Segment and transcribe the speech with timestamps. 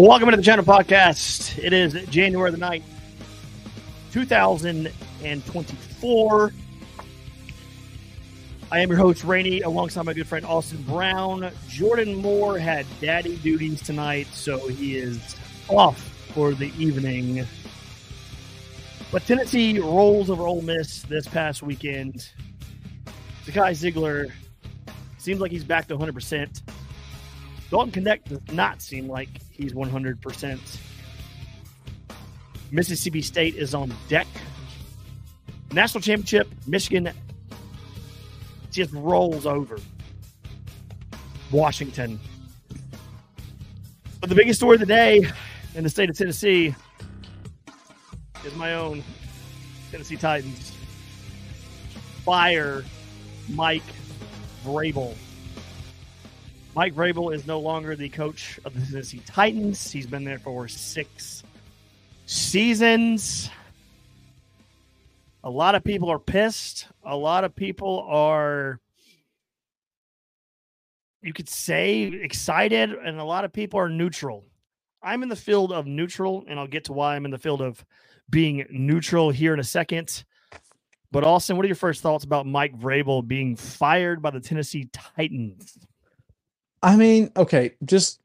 [0.00, 1.58] Welcome to the channel podcast.
[1.58, 2.84] It is January the 9th,
[4.12, 6.52] 2024.
[8.70, 11.50] I am your host, Rainey, alongside my good friend Austin Brown.
[11.66, 15.34] Jordan Moore had daddy duties tonight, so he is
[15.66, 15.98] off
[16.32, 17.44] for the evening.
[19.10, 22.30] But Tennessee rolls over Ole Miss this past weekend.
[23.46, 24.30] Zakai Zeigler
[25.16, 26.62] seems like he's back to 100%.
[27.70, 30.78] Dalton Knecht does not seem like he's 100%.
[32.70, 34.26] Mississippi State is on deck.
[35.72, 37.10] National championship, Michigan
[38.70, 39.78] just rolls over
[41.50, 42.18] Washington.
[44.20, 45.30] But the biggest story of the day
[45.74, 46.74] in the state of Tennessee
[48.44, 49.02] is my own
[49.90, 50.72] Tennessee Titans.
[52.24, 52.84] Fire
[53.48, 53.82] Mike
[54.64, 55.14] Vrabel.
[56.78, 59.90] Mike Vrabel is no longer the coach of the Tennessee Titans.
[59.90, 61.42] He's been there for six
[62.26, 63.50] seasons.
[65.42, 66.86] A lot of people are pissed.
[67.04, 68.78] A lot of people are,
[71.20, 74.44] you could say, excited, and a lot of people are neutral.
[75.02, 77.60] I'm in the field of neutral, and I'll get to why I'm in the field
[77.60, 77.84] of
[78.30, 80.22] being neutral here in a second.
[81.10, 84.88] But Austin, what are your first thoughts about Mike Vrabel being fired by the Tennessee
[84.92, 85.76] Titans?
[86.82, 88.20] I mean, okay, just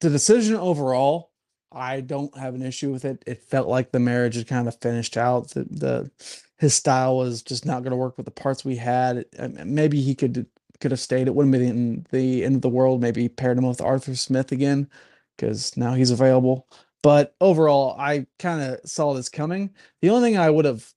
[0.00, 1.30] the decision overall,
[1.72, 3.22] I don't have an issue with it.
[3.26, 5.50] It felt like the marriage had kind of finished out.
[5.50, 6.10] The, the
[6.58, 9.24] his style was just not going to work with the parts we had.
[9.64, 10.46] Maybe he could
[10.80, 11.26] could have stayed.
[11.26, 13.00] It wouldn't be the, the end of the world.
[13.00, 14.88] Maybe paired him with Arthur Smith again
[15.36, 16.66] because now he's available.
[17.02, 19.70] But overall, I kind of saw this coming.
[20.02, 20.92] The only thing I would have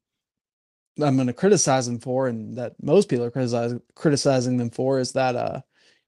[1.01, 5.00] I'm going to criticize him for, and that most people are criticizing criticizing them for,
[5.00, 5.62] is that uh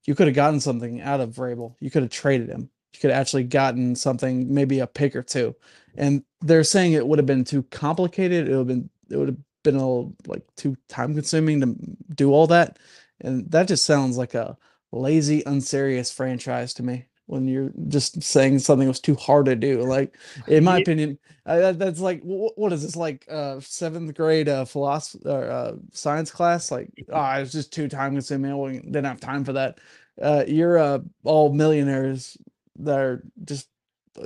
[0.05, 1.75] you could have gotten something out of Vrabel.
[1.79, 2.69] You could have traded him.
[2.93, 5.55] You could have actually gotten something, maybe a pick or two.
[5.97, 8.47] And they're saying it would have been too complicated.
[8.47, 11.75] It would have been it would have been a little like too time consuming to
[12.13, 12.77] do all that.
[13.21, 14.57] And that just sounds like a
[14.91, 19.81] lazy, unserious franchise to me when you're just saying something was too hard to do.
[19.81, 20.15] Like,
[20.47, 25.23] in my opinion, uh, that's like what is this like uh seventh grade uh philosophy
[25.25, 26.71] or uh, science class?
[26.71, 28.57] Like, oh, it's just too time consuming.
[28.57, 29.79] We didn't have time for that.
[30.21, 32.37] Uh, you're uh all millionaires
[32.77, 33.69] that are just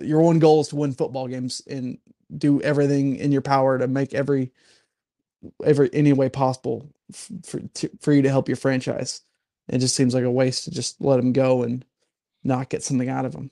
[0.02, 1.98] your one goal is to win football games and
[2.38, 4.52] do everything in your power to make every
[5.64, 6.90] every any way possible
[7.44, 9.22] for to, for you to help your franchise.
[9.68, 11.86] It just seems like a waste to just let them go and
[12.44, 13.52] not get something out of them.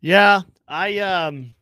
[0.00, 1.54] Yeah, I um,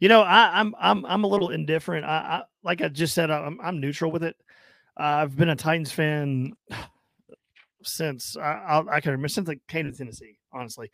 [0.00, 2.04] you know, I, I'm I'm I'm a little indifferent.
[2.04, 4.36] I, I like I just said, I'm I'm neutral with it.
[4.98, 6.52] Uh, I've been a Titans fan
[7.82, 10.38] since I, I, can remember since I came to Tennessee.
[10.52, 10.90] Honestly,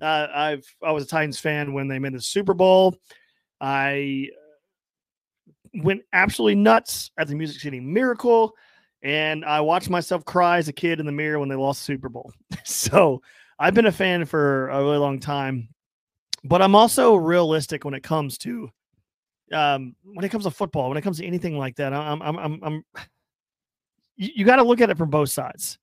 [0.00, 2.96] uh, I've I was a Titans fan when they made the Super Bowl.
[3.60, 4.28] I
[5.74, 8.54] went absolutely nuts at the Music City Miracle
[9.02, 12.08] and I watched myself cry as a kid in the mirror when they lost Super
[12.08, 12.32] Bowl.
[12.64, 13.22] so
[13.58, 15.68] I've been a fan for a really long time,
[16.44, 18.70] but I'm also realistic when it comes to
[19.52, 21.92] um, when it comes to football, when it comes to anything like that.
[21.92, 22.84] I'm I'm I'm, I'm
[24.16, 25.78] you, you got to look at it from both sides.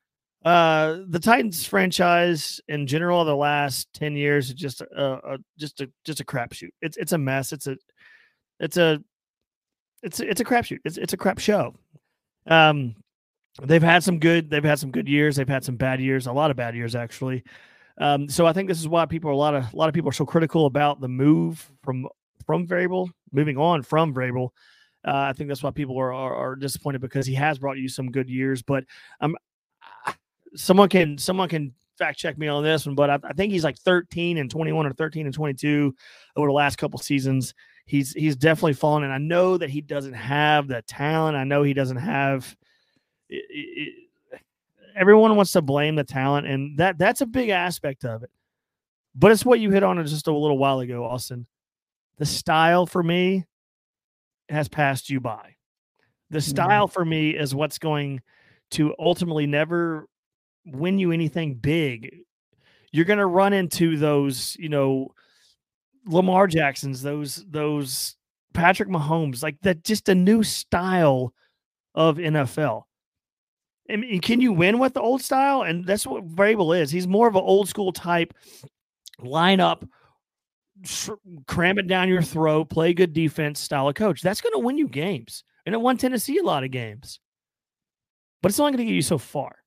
[0.45, 5.81] Uh, the Titans franchise in general, the last ten years, is just a, a just
[5.81, 6.69] a just a crapshoot.
[6.81, 7.51] It's it's a mess.
[7.51, 7.77] It's a
[8.59, 9.03] it's a
[10.03, 10.79] it's it's a crapshoot.
[10.85, 11.73] It's it's a crap show.
[12.45, 12.95] Um,
[13.63, 16.31] they've had some good they've had some good years they've had some bad years a
[16.31, 17.43] lot of bad years actually
[17.99, 20.09] um, so i think this is why people a lot of a lot of people
[20.09, 22.07] are so critical about the move from
[22.47, 24.49] from Vrabel moving on from Vrabel.
[25.05, 27.87] Uh, I think that's why people are, are, are disappointed because he has brought you
[27.87, 28.63] some good years.
[28.63, 28.85] But
[29.21, 29.35] um,
[30.55, 33.63] someone can someone can fact check me on this one, but I, I, think he's
[33.63, 35.95] like 13 and 21 or 13 and 22
[36.35, 37.53] over the last couple seasons.
[37.85, 41.37] He's he's definitely fallen, and I know that he doesn't have the talent.
[41.37, 42.55] I know he doesn't have
[43.29, 43.93] it, it,
[44.95, 48.31] everyone wants to blame the talent, and that that's a big aspect of it.
[49.15, 51.47] But it's what you hit on just a little while ago, Austin.
[52.17, 53.45] The style for me
[54.49, 55.55] has passed you by.
[56.29, 56.49] The mm-hmm.
[56.49, 58.21] style for me is what's going
[58.71, 60.07] to ultimately never
[60.65, 62.17] win you anything big.
[62.91, 65.13] You're going to run into those, you know,
[66.05, 68.15] Lamar Jacksons, those those
[68.53, 71.33] Patrick Mahomes, like that just a new style
[71.95, 72.83] of NFL.
[73.87, 75.61] Can you win with the old style?
[75.63, 76.91] And that's what Vrabel is.
[76.91, 78.33] He's more of an old school type
[79.21, 79.87] lineup,
[81.47, 84.21] cram it down your throat, play good defense style of coach.
[84.21, 85.43] That's going to win you games.
[85.65, 87.19] And it won Tennessee a lot of games.
[88.41, 89.57] But it's only going to get you so far.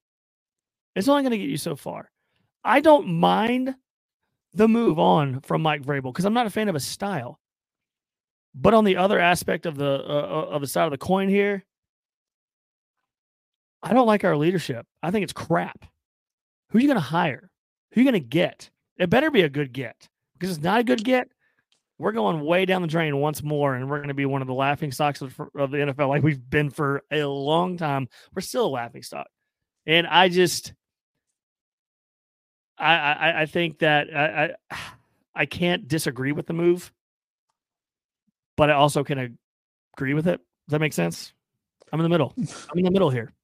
[0.94, 2.10] It's only going to get you so far.
[2.64, 3.74] I don't mind
[4.54, 7.38] the move on from Mike Vrabel because I'm not a fan of his style.
[8.54, 11.28] But on the other aspect of the uh, uh, of the side of the coin
[11.28, 11.64] here,
[13.82, 14.86] I don't like our leadership.
[15.02, 15.84] I think it's crap.
[16.70, 17.50] Who are you going to hire?
[17.92, 18.70] Who are you going to get?
[18.98, 21.28] It better be a good get because it's not a good get.
[21.98, 24.48] We're going way down the drain once more, and we're going to be one of
[24.48, 28.08] the laughing stocks of, of the NFL, like we've been for a long time.
[28.34, 29.26] We're still a laughing stock,
[29.84, 30.72] and I just,
[32.78, 34.78] I, I, I think that I, I,
[35.34, 36.90] I can't disagree with the move,
[38.56, 39.38] but I also can
[39.94, 40.38] agree with it.
[40.38, 41.34] Does that make sense?
[41.92, 42.32] I'm in the middle.
[42.38, 43.34] I'm in the middle here.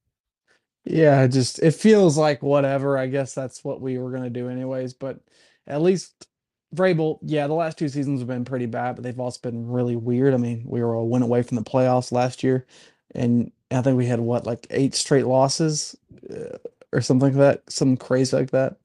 [0.89, 2.97] Yeah, just it feels like whatever.
[2.97, 4.93] I guess that's what we were gonna do anyways.
[4.93, 5.19] But
[5.67, 6.27] at least
[6.75, 9.95] Vrabel, yeah, the last two seasons have been pretty bad, but they've also been really
[9.97, 10.33] weird.
[10.33, 12.65] I mean, we were a win away from the playoffs last year,
[13.13, 15.95] and I think we had what like eight straight losses
[16.33, 16.57] uh,
[16.93, 18.77] or something like that, some crazy like that.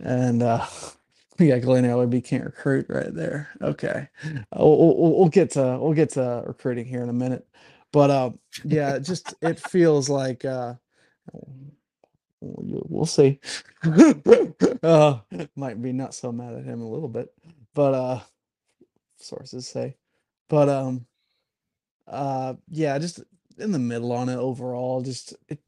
[0.00, 0.66] And uh
[1.38, 3.48] we got Glenn Ellerbe can't recruit right there.
[3.62, 7.46] Okay, uh, we'll, we'll, we'll get to we'll get to recruiting here in a minute,
[7.92, 8.30] but uh,
[8.64, 10.74] yeah, just it feels like uh
[12.40, 13.40] we'll see.
[14.82, 15.18] uh,
[15.56, 17.32] might be not so mad at him a little bit,
[17.74, 18.20] but uh,
[19.18, 19.96] sources say,
[20.48, 21.06] but um,
[22.06, 23.20] uh, yeah, just
[23.58, 25.02] in the middle on it overall.
[25.02, 25.60] Just it,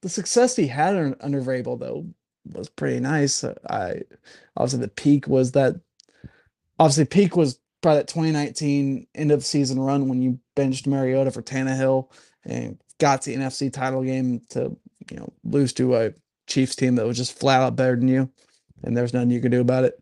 [0.00, 2.06] the success he had under Vrabel though
[2.52, 3.44] was pretty nice.
[3.68, 4.02] I
[4.56, 5.80] obviously the peak was that.
[6.78, 11.42] Obviously, peak was probably that 2019 end of season run when you benched Mariota for
[11.42, 12.08] Tannehill
[12.44, 14.76] and got the NFC title game to
[15.10, 16.12] you know lose to a
[16.46, 18.30] Chiefs team that was just flat out better than you,
[18.84, 20.00] and there's nothing you could do about it.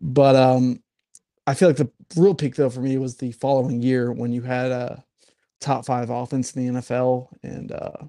[0.00, 0.82] But um,
[1.46, 4.42] I feel like the real peak though for me was the following year when you
[4.42, 5.04] had a
[5.60, 8.04] top five offense in the NFL and uh,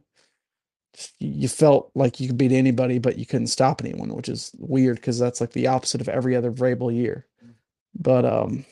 [1.20, 4.98] you felt like you could beat anybody, but you couldn't stop anyone, which is weird
[4.98, 7.26] because that's like the opposite of every other Vrabel year.
[7.96, 8.66] But um,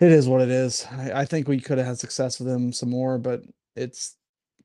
[0.00, 0.86] it is what it is.
[0.90, 3.42] I, I think we could have had success with him some more, but
[3.76, 4.16] it's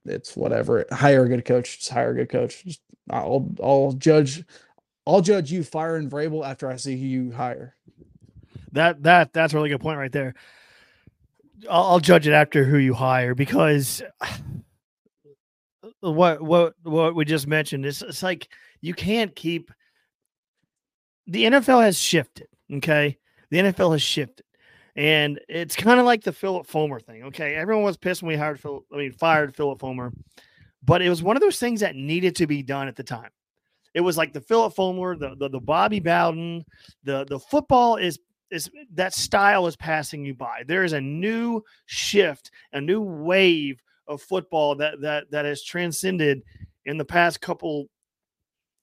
[0.06, 0.86] it's whatever.
[0.92, 1.80] Hire a good coach.
[1.80, 2.63] Just hire a good coach.
[2.63, 4.44] Just, I'll I'll judge
[5.06, 7.75] I'll judge you firing Vrabel after I see who you hire.
[8.74, 10.33] That that that's a really good point right there.
[11.69, 14.04] I'll, I'll judge it after who you hire because
[16.01, 18.50] what what what we just mentioned is it's like
[18.81, 19.71] you can't keep
[21.25, 22.48] the NFL has shifted.
[22.71, 23.18] Okay,
[23.50, 24.45] the NFL has shifted.
[24.97, 27.23] And it's kind of like the Philip Fulmer thing.
[27.25, 27.55] Okay.
[27.55, 30.11] Everyone was pissed when we hired Phil, I mean, fired Philip Fulmer,
[30.83, 33.29] but it was one of those things that needed to be done at the time.
[33.94, 36.65] It was like the Philip Fulmer, the, the, the Bobby Bowden,
[37.03, 40.63] the, the football is, is that style is passing you by.
[40.67, 46.41] There is a new shift, a new wave of football that, that, that has transcended
[46.85, 47.88] in the past couple,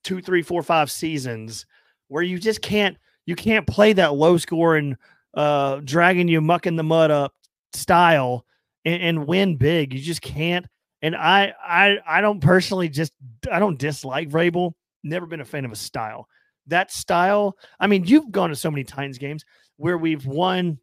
[0.05, 1.67] two, three, four, five seasons
[2.09, 2.97] where you just can't,
[3.27, 4.97] you can't play that low scoring
[5.37, 7.33] uh, dragging you mucking the mud up
[7.73, 8.45] style
[8.85, 9.93] and, and win big.
[9.93, 10.67] You just can't.
[11.03, 13.13] And I, I, I don't personally just
[13.51, 14.73] I don't dislike Vrabel.
[15.03, 16.29] Never been a fan of a style.
[16.69, 17.57] That style.
[17.79, 19.45] I mean, you've gone to so many Titans games
[19.77, 20.79] where we've won.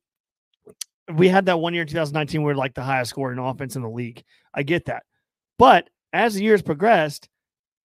[1.15, 3.81] We had that one year in 2019 where like the highest score in offense in
[3.81, 4.23] the league.
[4.53, 5.03] I get that,
[5.57, 7.27] but as the years progressed,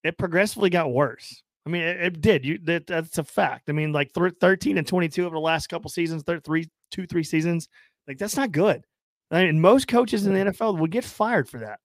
[0.04, 1.42] it progressively got worse.
[1.66, 2.44] I mean, it, it did.
[2.44, 3.68] You that, that's a fact.
[3.68, 7.06] I mean, like th- 13 and 22 over the last couple seasons, th- three, two,
[7.06, 7.68] three seasons.
[8.06, 8.84] Like that's not good.
[9.32, 11.80] I mean, most coaches in the NFL would get fired for that.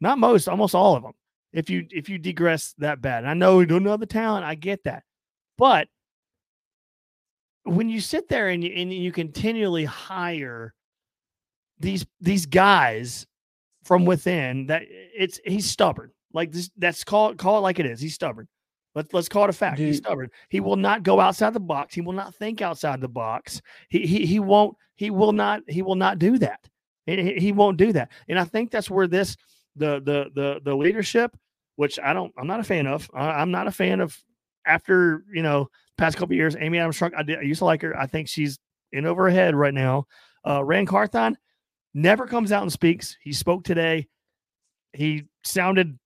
[0.00, 1.12] Not most, almost all of them.
[1.52, 4.44] If you if you digress that bad, and I know you don't know the talent.
[4.44, 5.02] I get that,
[5.58, 5.88] but
[7.64, 10.72] when you sit there and you, and you continually hire
[11.80, 13.26] these these guys
[13.82, 16.12] from within, that it's he's stubborn.
[16.32, 18.00] Like this, that's call it call it like it is.
[18.00, 18.46] He's stubborn.
[18.94, 19.76] Let's let's call it a fact.
[19.76, 19.88] Dude.
[19.88, 20.30] He's stubborn.
[20.48, 21.94] He will not go outside the box.
[21.94, 23.60] He will not think outside the box.
[23.88, 24.76] He he he won't.
[24.96, 25.62] He will not.
[25.68, 26.68] He will not do that.
[27.06, 28.10] He, he won't do that.
[28.28, 29.36] And I think that's where this
[29.76, 31.36] the the the the leadership,
[31.76, 32.32] which I don't.
[32.36, 33.08] I'm not a fan of.
[33.14, 34.16] I'm not a fan of.
[34.66, 37.12] After you know, past couple years, Amy Adams Strunk.
[37.16, 37.38] I did.
[37.38, 37.96] I used to like her.
[37.96, 38.58] I think she's
[38.92, 40.06] in over her head right now.
[40.46, 41.38] Uh, Ran Carthon
[41.94, 43.16] never comes out and speaks.
[43.22, 44.06] He spoke today.
[44.92, 45.98] He sounded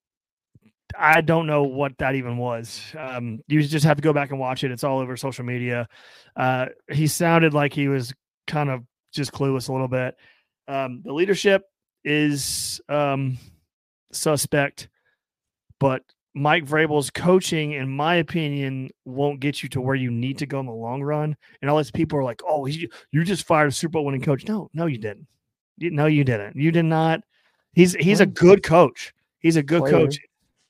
[0.99, 2.83] I don't know what that even was.
[2.99, 4.71] Um, you just have to go back and watch it.
[4.71, 5.89] It's all over social media.
[6.37, 8.13] Uh, he sounded like he was
[8.47, 8.83] kind of
[9.13, 10.17] just clueless a little bit.
[10.69, 11.65] Um, the leadership
[12.05, 13.39] is um,
[14.13, 14.89] suspect,
[15.79, 16.03] but
[16.35, 20.59] Mike Vrabel's coaching, in my opinion, won't get you to where you need to go
[20.61, 21.37] in the long run.
[21.63, 24.21] And all these people are like, "Oh, he, you just fired a Super Bowl winning
[24.21, 25.27] coach." No, no, you didn't.
[25.79, 26.57] You, no, you didn't.
[26.57, 27.21] You did not.
[27.73, 29.13] He's he's a good coach.
[29.39, 29.93] He's a good Player.
[29.93, 30.19] coach.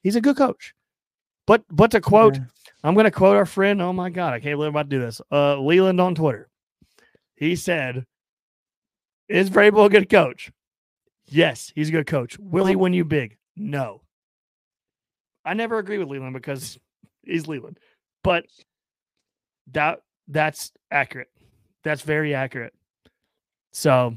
[0.05, 0.75] He's a good coach.
[1.47, 2.39] But but to quote
[2.85, 3.81] I'm going to quote our friend.
[3.81, 5.21] Oh my God, I can't believe I'm about to do this.
[5.33, 6.49] Uh, Leland on Twitter.
[7.35, 8.05] He said,
[9.29, 10.53] Is Vrabel a good coach?
[11.27, 12.39] Yes, he's a good coach.
[12.39, 13.39] Will he win you big?
[13.57, 14.03] No.
[15.47, 16.79] I never agree with Leland because
[17.23, 17.79] he's Leland,
[18.23, 18.45] but
[19.73, 21.31] that that's accurate.
[21.83, 22.75] That's very accurate.
[23.73, 24.17] So,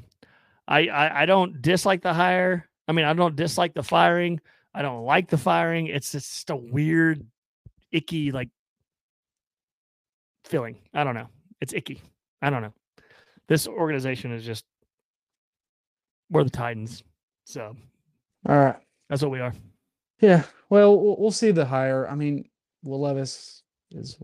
[0.68, 2.68] I, I I don't dislike the hire.
[2.88, 4.40] I mean, I don't dislike the firing.
[4.78, 5.88] I don't like the firing.
[5.88, 7.26] It's just a weird,
[7.92, 8.50] icky like
[10.46, 10.76] feeling.
[10.94, 11.30] I don't know.
[11.60, 12.00] It's icky.
[12.44, 12.74] I don't know.
[13.48, 14.66] This organization is just
[16.30, 17.02] we're the Titans.
[17.46, 17.76] So
[18.48, 18.76] All right.
[19.10, 19.54] that's what we are.
[20.22, 20.44] Yeah.
[20.70, 22.08] Well, we'll, see the hire.
[22.08, 22.48] I mean,
[22.84, 24.18] Will Levis is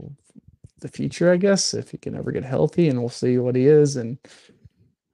[0.82, 3.66] the future, I guess, if he can ever get healthy, and we'll see what he
[3.66, 3.96] is.
[3.96, 4.20] And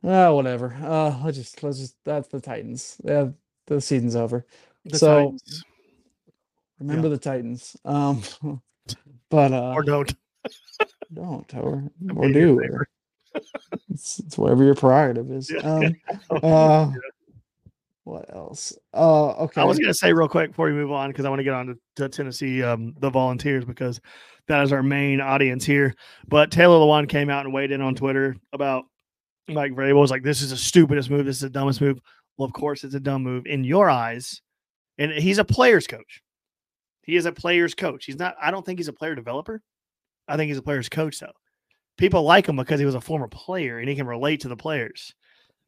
[0.03, 0.75] uh, whatever.
[0.81, 2.97] Uh, let's just let's just that's the Titans.
[3.05, 3.29] Yeah,
[3.67, 4.45] the season's over.
[4.89, 5.63] The So- Titans.
[6.79, 7.75] Remember the Titans.
[7.83, 8.21] Um,
[9.29, 10.13] but uh, or don't.
[11.13, 11.83] don't or
[12.15, 12.61] or do.
[13.91, 15.51] It's, it's whatever your prerogative is.
[15.51, 15.59] Yeah.
[15.59, 15.95] Um,
[16.31, 16.91] uh,
[18.05, 18.75] what else?
[18.91, 19.61] Uh, okay.
[19.61, 21.43] I was going to say real quick before we move on because I want to
[21.43, 24.01] get on to, to Tennessee, um, the Volunteers, because
[24.47, 25.93] that is our main audience here.
[26.27, 28.85] But Taylor Lewan came out and weighed in on Twitter about
[29.47, 29.99] Mike Vrabel.
[29.99, 31.25] Was like, "This is the stupidest move.
[31.25, 31.99] This is the dumbest move."
[32.37, 34.41] Well, of course, it's a dumb move in your eyes,
[34.99, 36.21] and he's a player's coach.
[37.01, 38.05] He is a player's coach.
[38.05, 38.35] He's not.
[38.39, 39.63] I don't think he's a player developer.
[40.27, 41.33] I think he's a player's coach, though.
[41.97, 44.55] People like him because he was a former player and he can relate to the
[44.55, 45.15] players.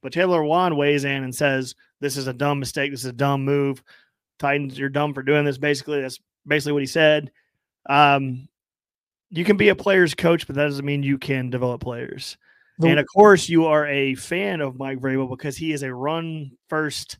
[0.03, 2.91] But Taylor Lewan weighs in and says, "This is a dumb mistake.
[2.91, 3.83] This is a dumb move.
[4.37, 7.31] Titans, you're dumb for doing this." Basically, that's basically what he said.
[7.89, 8.47] Um,
[9.29, 12.37] you can be a player's coach, but that doesn't mean you can develop players.
[12.79, 15.93] The- and of course, you are a fan of Mike Vrabel because he is a
[15.93, 17.17] run first,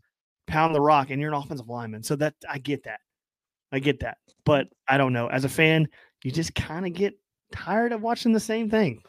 [0.52, 2.04] pound the rock, and you're an offensive lineman.
[2.04, 3.00] So that I get that,
[3.72, 4.18] I get that.
[4.46, 5.28] But I don't know.
[5.28, 5.88] As a fan,
[6.24, 7.18] you just kind of get
[7.52, 9.02] tired of watching the same thing.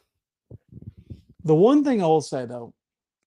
[1.45, 2.73] The one thing I will say though,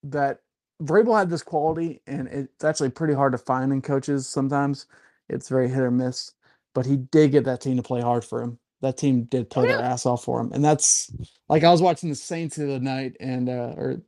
[0.04, 0.40] that
[0.82, 4.28] Vrabel had this quality, and it's actually pretty hard to find in coaches.
[4.28, 4.86] Sometimes
[5.30, 6.32] it's very hit or miss,
[6.74, 8.58] but he did get that team to play hard for him.
[8.82, 11.12] That team did play their ass off for him, and that's
[11.50, 14.02] like I was watching the Saints the other night and uh, or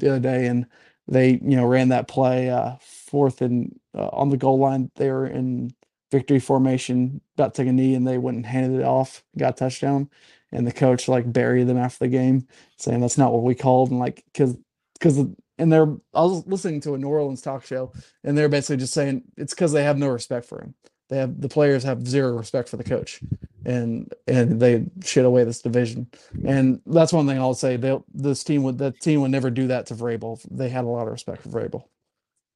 [0.00, 0.66] the other day, and
[1.08, 4.90] they you know ran that play uh, fourth and uh, on the goal line.
[4.96, 5.74] They were in
[6.10, 9.56] victory formation, about to take a knee, and they went and handed it off, got
[9.56, 10.08] touchdown,
[10.54, 12.46] and the coach like buried them after the game
[12.78, 14.56] saying that's not what we called and like because
[14.94, 15.18] because
[15.58, 17.92] and they're I was listening to a New Orleans talk show
[18.22, 20.74] and they're basically just saying it's because they have no respect for him.
[21.10, 23.20] They have the players have zero respect for the coach,
[23.64, 26.08] and and they shit away this division.
[26.46, 27.76] And that's one thing I'll say.
[27.76, 30.40] They this team would that team would never do that to Vrabel.
[30.50, 31.84] They had a lot of respect for Vrabel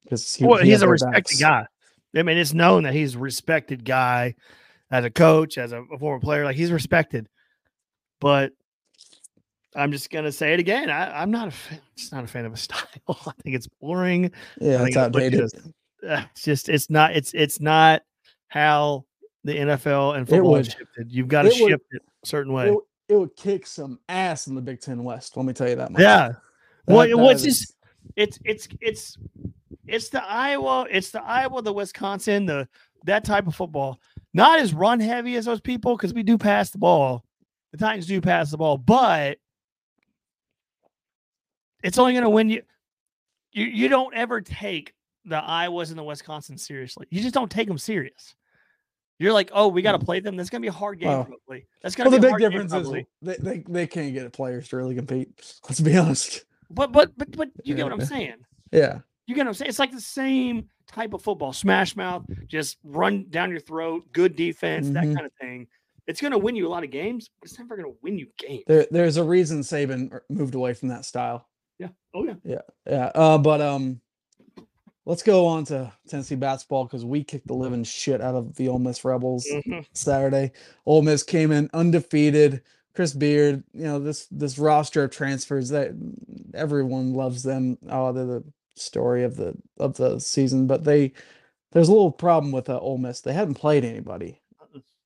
[0.03, 1.39] because he, well, he he's a respected backs.
[1.39, 1.65] guy.
[2.15, 4.35] I mean, it's known that he's a respected guy
[4.91, 6.43] as a coach, as a, a former player.
[6.43, 7.27] Like he's respected.
[8.19, 8.53] But
[9.75, 10.89] I'm just gonna say it again.
[10.89, 12.83] I, I'm not a fan, just not a fan of his style.
[13.07, 14.31] I think it's boring.
[14.59, 15.51] Yeah, it's think it's what outdated.
[16.07, 18.01] Uh, It's just it's not it's it's not
[18.47, 19.05] how
[19.49, 21.11] the NFL and football would- shifted.
[21.11, 22.67] You've got to would- shift it a certain way.
[22.67, 25.35] It, would- it would kick some ass in the Big Ten West.
[25.35, 26.01] Let me tell you that much.
[26.01, 26.29] yeah.
[26.29, 27.73] That- Well, that what's is- this?
[28.15, 29.17] It's it's it's
[29.87, 32.67] it's the Iowa, it's the Iowa, the Wisconsin, the
[33.05, 33.99] that type of football.
[34.33, 37.23] Not as run heavy as those people because we do pass the ball.
[37.71, 39.37] The Titans do pass the ball, but
[41.83, 42.61] it's only going to win you.
[43.51, 44.93] You you don't ever take
[45.25, 47.07] the Iowas and the Wisconsin seriously.
[47.09, 48.35] You just don't take them serious.
[49.19, 50.37] You're like, oh, we got to play them.
[50.37, 51.09] That's going to be a hard game.
[51.25, 51.67] Probably.
[51.83, 53.87] That's going Well, to the be a big hard game, difference is they, they they
[53.87, 55.29] can't get players to really compete.
[55.69, 56.45] Let's be honest.
[56.71, 58.35] But but but but you get what I'm saying.
[58.71, 58.99] Yeah.
[59.27, 59.69] You get what I'm saying?
[59.69, 64.35] It's like the same type of football, smash mouth, just run down your throat, good
[64.35, 64.93] defense, Mhm.
[64.93, 65.67] that kind of thing.
[66.07, 68.17] It's going to win you a lot of games, but it's never going to win
[68.17, 68.63] you games.
[68.65, 71.47] There, there's a reason Saban er, moved away from that style.
[71.77, 71.89] yeah.
[72.15, 72.61] Oh yeah.
[72.87, 73.11] Yeah.
[73.13, 74.01] Uh, but um,
[75.09, 78.67] let's go on to Tennessee basketball because we kicked the living shit out of the
[78.67, 79.85] Ole Miss Rebels Mhm.
[79.91, 80.51] Saturday.
[80.85, 82.61] Ole Miss came in undefeated.
[82.93, 85.91] Chris Beard, you know this this roster of transfers that
[86.53, 87.77] everyone loves them.
[87.89, 88.43] Oh, they're the
[88.75, 91.13] story of the of the season, but they
[91.71, 93.21] there's a little problem with uh, Ole Miss.
[93.21, 94.41] They haven't played anybody.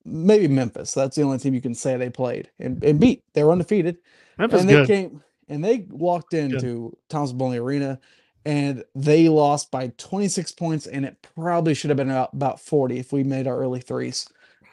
[0.06, 0.94] Maybe Memphis.
[0.94, 3.24] That's the only team you can say they played and, and beat.
[3.34, 4.00] They were undefeated
[4.38, 4.88] Memphis and they good.
[4.88, 8.00] came and they walked into Thompson-Boling Arena
[8.46, 13.00] and they lost by 26 points and it probably should have been about, about 40
[13.00, 14.28] if we made our early threes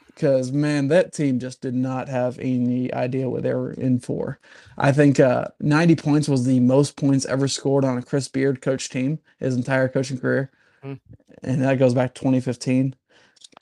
[0.07, 4.39] because man that team just did not have any idea what they were in for
[4.77, 8.61] i think uh 90 points was the most points ever scored on a chris beard
[8.61, 10.51] coach team his entire coaching career
[10.83, 10.95] Hmm.
[11.43, 12.95] and that goes back to 2015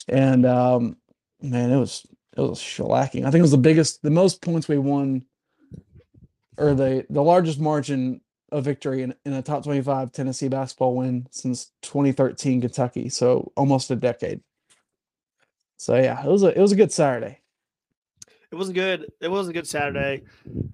[0.07, 0.95] and um
[1.41, 2.05] man it was
[2.37, 3.25] it was shellacking.
[3.25, 5.25] I think it was the biggest, the most points we won,
[6.57, 11.27] or the the largest margin of victory in, in a top 25 Tennessee basketball win
[11.31, 13.09] since 2013 Kentucky.
[13.09, 14.41] So almost a decade.
[15.77, 17.39] So yeah, it was a it was a good Saturday.
[18.51, 19.11] It was good.
[19.21, 20.23] It was a good Saturday,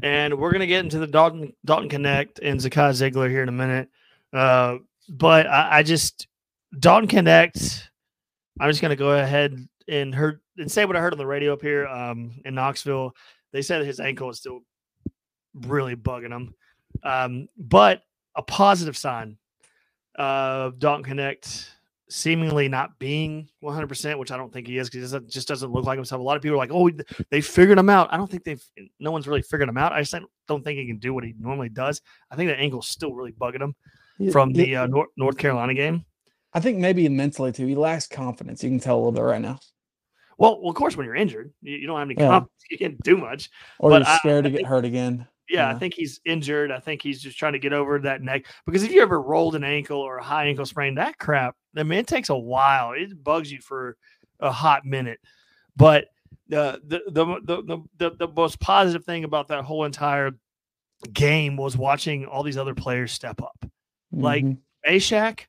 [0.01, 3.51] and we're gonna get into the Dalton Dalton Knecht and Zakai Zeigler here in a
[3.51, 3.89] minute.
[4.33, 4.77] Uh,
[5.09, 6.27] but I, I just
[6.79, 7.83] Dalton Knecht.
[8.59, 9.55] I'm just gonna go ahead
[9.87, 13.13] and heard and say what I heard on the radio up here um, in Knoxville.
[13.51, 14.61] They said his ankle is still
[15.53, 16.53] really bugging him,
[17.03, 18.03] um, but
[18.35, 19.37] a positive sign
[20.15, 21.69] of Dalton Knecht
[22.09, 25.85] seemingly not being 100%, which I don't think he is because it just doesn't look
[25.85, 26.19] like himself.
[26.19, 26.89] A lot of people are like, oh,
[27.31, 28.09] they figured him out.
[28.11, 28.63] I don't think they've,
[28.99, 29.91] no one's really figured him out.
[29.91, 30.15] I just
[30.47, 32.01] don't think he can do what he normally does.
[32.29, 36.05] I think the ankle's still really bugging him from the uh, North, North Carolina game.
[36.53, 37.65] I think maybe mentally too.
[37.65, 38.63] He lacks confidence.
[38.63, 39.59] You can tell a little bit right now.
[40.37, 42.29] Well, well of course, when you're injured, you, you don't have any yeah.
[42.29, 42.51] confidence.
[42.71, 43.51] You can't do much.
[43.77, 45.27] Or you're scared I, to I get hurt again.
[45.47, 46.71] Yeah, yeah, I think he's injured.
[46.71, 48.45] I think he's just trying to get over that neck.
[48.65, 51.83] Because if you ever rolled an ankle or a high ankle sprain, that crap, I
[51.83, 52.93] mean, it takes a while.
[52.93, 53.97] It bugs you for
[54.39, 55.19] a hot minute.
[55.75, 56.05] But
[56.47, 60.31] the the the the the, the most positive thing about that whole entire
[61.13, 63.57] game was watching all these other players step up.
[63.61, 64.21] Mm-hmm.
[64.21, 64.45] Like
[64.87, 65.41] Mashack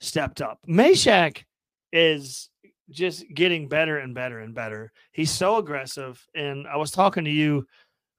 [0.00, 0.60] stepped up.
[0.68, 1.44] Mashack
[1.92, 2.50] is
[2.90, 4.92] just getting better and better and better.
[5.12, 6.24] He's so aggressive.
[6.34, 7.66] And I was talking to you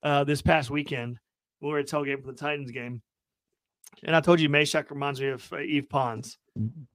[0.08, 1.20] uh, this past weekend
[1.62, 3.02] we were at tailgate for the Titans game.
[4.04, 6.38] And I told you Mashack reminds me of uh, Yves Pons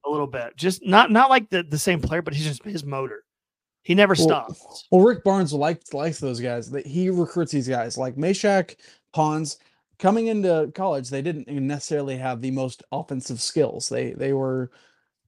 [0.05, 0.55] a little bit.
[0.55, 3.23] Just not not like the, the same player, but he's just his motor.
[3.83, 4.87] He never well, stops.
[4.89, 6.71] Well, Rick Barnes likes likes those guys.
[6.71, 8.77] That he recruits these guys like Mashack,
[9.11, 9.57] Pons.
[9.99, 13.89] Coming into college, they didn't necessarily have the most offensive skills.
[13.89, 14.71] They they were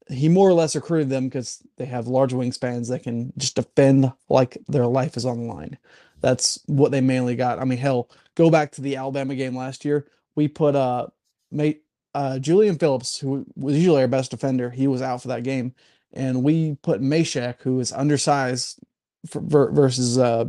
[0.07, 4.11] he more or less recruited them because they have large wingspans that can just defend
[4.29, 5.77] like their life is on the line.
[6.21, 7.59] That's what they mainly got.
[7.59, 10.07] I mean, hell, go back to the Alabama game last year.
[10.35, 11.07] We put uh
[11.51, 15.43] mate uh Julian Phillips, who was usually our best defender, he was out for that
[15.43, 15.73] game,
[16.13, 18.79] and we put Mashack, who is undersized,
[19.27, 20.45] for, versus uh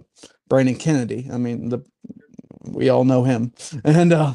[0.48, 1.29] Brandon Kennedy.
[1.33, 1.81] I mean, the
[2.64, 3.52] we all know him,
[3.85, 4.35] and uh,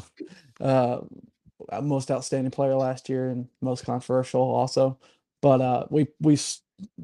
[0.60, 1.00] uh,
[1.82, 4.98] most outstanding player last year and most controversial also.
[5.40, 6.36] But uh, we we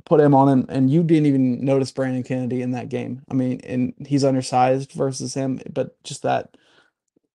[0.05, 3.23] put him on, and, and you didn't even notice Brandon Kennedy in that game.
[3.31, 6.57] I mean, and he's undersized versus him, but just that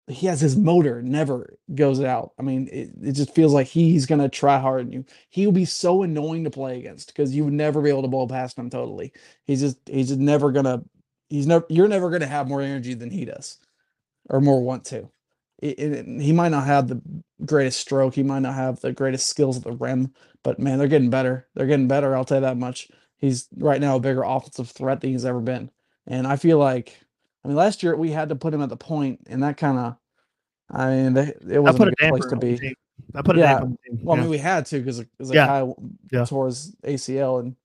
[0.07, 2.33] he has his motor never goes out.
[2.37, 5.05] I mean, it, it just feels like he's gonna try hard and you.
[5.29, 8.07] He will be so annoying to play against because you would never be able to
[8.07, 9.13] blow past him totally.
[9.45, 10.83] He's just he's just never gonna
[11.29, 13.57] he's never you're never gonna have more energy than he does,
[14.29, 15.09] or more want to.
[15.61, 17.01] It, it, he might not have the
[17.45, 20.87] greatest stroke, he might not have the greatest skills at the rim, but man, they're
[20.87, 21.47] getting better.
[21.53, 22.15] They're getting better.
[22.15, 22.89] I'll tell you that much.
[23.17, 25.69] He's right now a bigger offensive threat than he's ever been.
[26.07, 26.99] And I feel like,
[27.43, 29.77] I mean, last year we had to put him at the point, and that kind
[29.77, 29.95] of,
[30.71, 32.75] I mean, they, it wasn't a good place to be.
[33.13, 33.63] I put it yeah.
[34.01, 35.45] Well, I mean, we had to because because yeah.
[35.45, 35.73] guy
[36.11, 36.25] yeah.
[36.25, 37.55] tore his ACL, and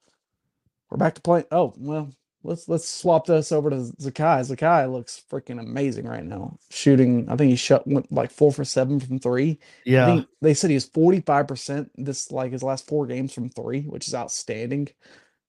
[0.91, 1.47] we're back to playing.
[1.51, 2.11] Oh well,
[2.47, 4.41] let's let's swap this over to Zakai.
[4.41, 6.59] Zakai looks freaking amazing right now.
[6.71, 9.59] Shooting, I think he shot went like four for seven from three.
[9.85, 13.49] Yeah, they said he was forty five percent this like his last four games from
[13.49, 14.89] three, which is outstanding.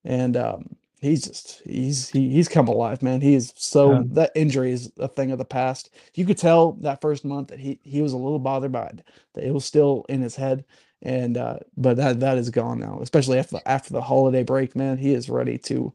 [0.04, 3.20] And um, he's just he's he, he's come alive, man.
[3.20, 4.02] He is so yeah.
[4.10, 5.90] that injury is a thing of the past.
[6.14, 9.04] You could tell that first month that he he was a little bothered by it,
[9.34, 10.64] that it was still in his head.
[11.00, 14.74] And uh, but that that is gone now, especially after the, after the holiday break,
[14.74, 14.98] man.
[14.98, 15.94] He is ready to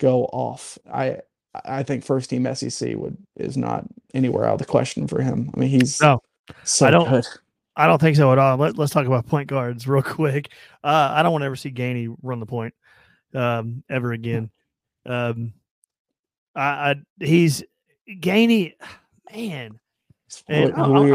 [0.00, 0.76] go off.
[0.92, 1.18] I
[1.64, 3.84] I think first team SEC would is not
[4.14, 5.50] anywhere out of the question for him.
[5.54, 6.22] I mean, he's no,
[6.64, 7.08] so I don't.
[7.08, 7.26] Good.
[7.76, 8.56] I don't think so at all.
[8.56, 10.50] Let, us talk about point guards real quick.
[10.82, 12.74] Uh, I don't want to ever see Gainey run the point
[13.34, 14.50] um, ever again.
[15.06, 15.54] Um,
[16.54, 17.62] I, I he's
[18.08, 18.74] Gainey,
[19.32, 19.78] man.
[20.48, 21.12] And I'm, I'm,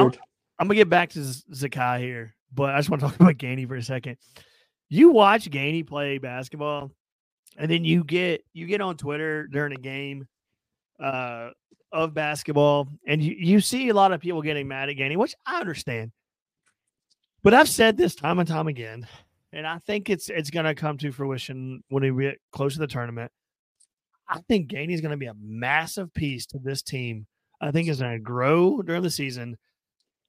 [0.59, 3.67] I'm, gonna get back to Zakai here, but I just want to talk about Gainey
[3.67, 4.17] for a second.
[4.89, 6.91] You watch Gainey play basketball,
[7.57, 10.27] and then you get you get on Twitter during a game
[10.99, 11.49] uh,
[11.91, 15.35] of basketball, and you, you see a lot of people getting mad at Gainey, which
[15.45, 16.11] I understand.
[17.43, 19.07] But I've said this time and time again,
[19.53, 22.79] and I think it's it's going to come to fruition when we get close to
[22.79, 23.31] the tournament.
[24.27, 27.27] I think Gainey is going to be a massive piece to this team.
[27.61, 29.57] I think is going to grow during the season.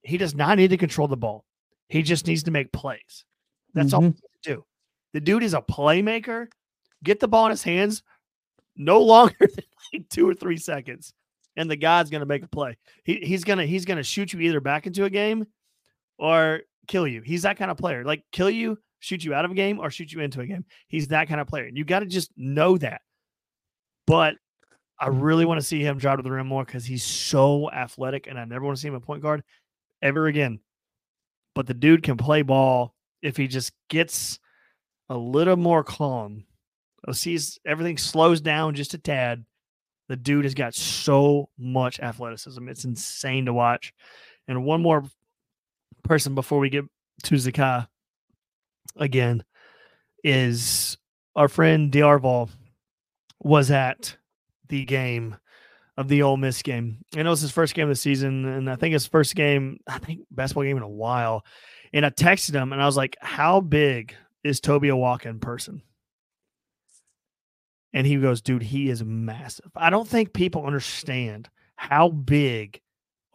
[0.01, 1.43] He does not need to control the ball.
[1.89, 3.25] He just needs to make plays.
[3.73, 3.95] That's mm-hmm.
[3.95, 4.65] all he needs to do.
[5.13, 6.47] The dude is a playmaker
[7.03, 8.03] get the ball in his hands
[8.75, 11.13] no longer than like two or three seconds,
[11.55, 12.77] and the guy's gonna make a play.
[13.03, 15.45] He, he's gonna he's gonna shoot you either back into a game
[16.17, 17.21] or kill you.
[17.21, 18.03] He's that kind of player.
[18.03, 20.65] Like kill you, shoot you out of a game, or shoot you into a game.
[20.87, 21.65] He's that kind of player.
[21.65, 23.01] And you got to just know that.
[24.05, 24.35] But
[24.99, 28.27] I really want to see him drive to the rim more because he's so athletic,
[28.27, 29.43] and I never want to see him a point guard
[30.01, 30.59] ever again.
[31.53, 34.39] But the dude can play ball if he just gets
[35.09, 36.45] a little more calm.
[37.11, 39.45] Sees everything slows down just a tad.
[40.09, 42.67] The dude has got so much athleticism.
[42.69, 43.93] It's insane to watch.
[44.47, 45.03] And one more
[46.03, 46.85] person before we get
[47.23, 47.87] to Zakai
[48.95, 49.43] again
[50.23, 50.97] is
[51.35, 52.49] our friend D'Arval
[53.41, 54.17] was at
[54.69, 55.35] the game
[55.97, 56.99] of the Ole Miss game.
[57.15, 59.79] I know it's his first game of the season, and I think his first game,
[59.87, 61.45] I think basketball game in a while.
[61.93, 65.81] And I texted him and I was like, How big is Tobe Awaka in person?
[67.97, 69.71] And he goes, Dude, he is massive.
[69.75, 72.79] I don't think people understand how big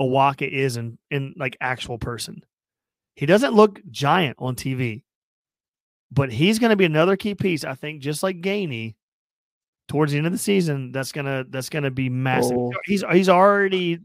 [0.01, 2.45] Awaka is in, in like actual person.
[3.17, 5.03] He doesn't look giant on TV,
[6.13, 8.95] but he's going to be another key piece, I think, just like Gainey
[9.89, 10.93] towards the end of the season.
[10.93, 12.57] That's gonna that's gonna be massive.
[12.57, 12.73] Oh.
[12.85, 13.99] He's he's already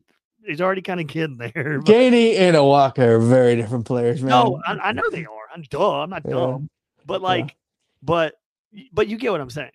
[0.43, 1.81] he's already kind of getting there.
[1.85, 1.85] But...
[1.85, 4.31] Gainey and Awaka are very different players, man.
[4.31, 5.47] No, I, I know they are.
[5.53, 5.81] I'm dumb.
[5.93, 6.31] I'm not yeah.
[6.31, 6.67] dumb.
[7.05, 8.01] But like, yeah.
[8.01, 8.33] but
[8.91, 9.69] but you get what I'm saying.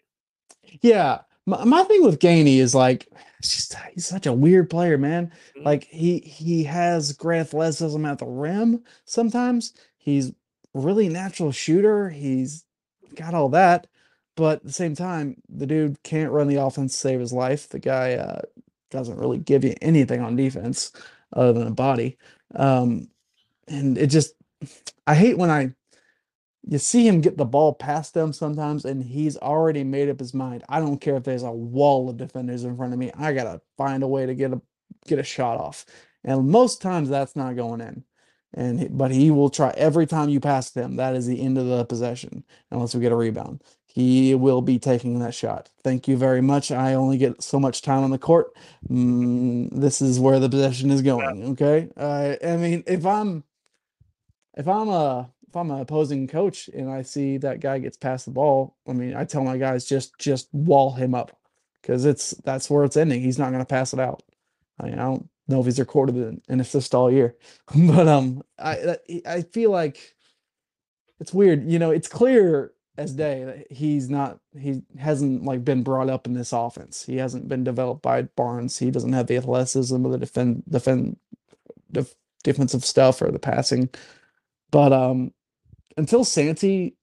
[0.81, 1.21] Yeah.
[1.47, 3.09] My, my thing with Gainey is like
[3.43, 5.27] just he's such a weird player, man.
[5.57, 5.65] Mm-hmm.
[5.65, 9.75] Like he he has great athleticism at the rim sometimes.
[9.99, 10.33] He's
[10.75, 12.11] really natural shooter.
[12.11, 12.65] He's
[13.15, 13.87] got all that.
[14.35, 17.69] But at the same time, the dude can't run the offense to save his life.
[17.69, 18.41] The guy uh,
[18.91, 20.93] doesn't really give you anything on defense
[21.35, 22.17] other than a body.
[22.55, 23.09] Um,
[23.69, 24.35] and it just,
[25.07, 25.75] I hate when I,
[26.67, 30.35] you see him get the ball past them sometimes, and he's already made up his
[30.35, 30.65] mind.
[30.69, 33.11] I don't care if there's a wall of defenders in front of me.
[33.19, 34.61] I gotta find a way to get a
[35.07, 35.85] get a shot off,
[36.25, 38.05] and most times that's not going in.
[38.55, 40.97] And but he will try every time you pass him.
[40.97, 43.63] That is the end of the possession, unless we get a rebound
[43.95, 45.69] he will be taking that shot.
[45.85, 46.71] Thank you very much.
[46.71, 48.57] I only get so much time on the court.
[48.89, 51.51] Mm, this is where the possession is going.
[51.51, 51.91] Okay.
[51.95, 53.45] Uh, I mean, if I'm
[54.57, 58.25] if I'm a if I'm an opposing coach and I see that guy gets past
[58.25, 61.39] the ball, I mean, I tell my guys just just wall him up
[61.83, 63.21] because it's that's where it's ending.
[63.21, 64.23] He's not going to pass it out.
[64.81, 67.37] I mean, I don't know if he's recorded an, an assist all year,
[67.77, 70.15] but um, I I feel like
[71.21, 71.71] it's weird.
[71.71, 76.27] You know, it's clear as day that he's not he hasn't like been brought up
[76.27, 77.05] in this offense.
[77.05, 78.79] He hasn't been developed by Barnes.
[78.79, 81.19] He doesn't have the athleticism or the defend defend
[81.91, 83.91] def, defensive stuff or the passing.
[84.71, 85.35] But um
[85.97, 86.97] until Santi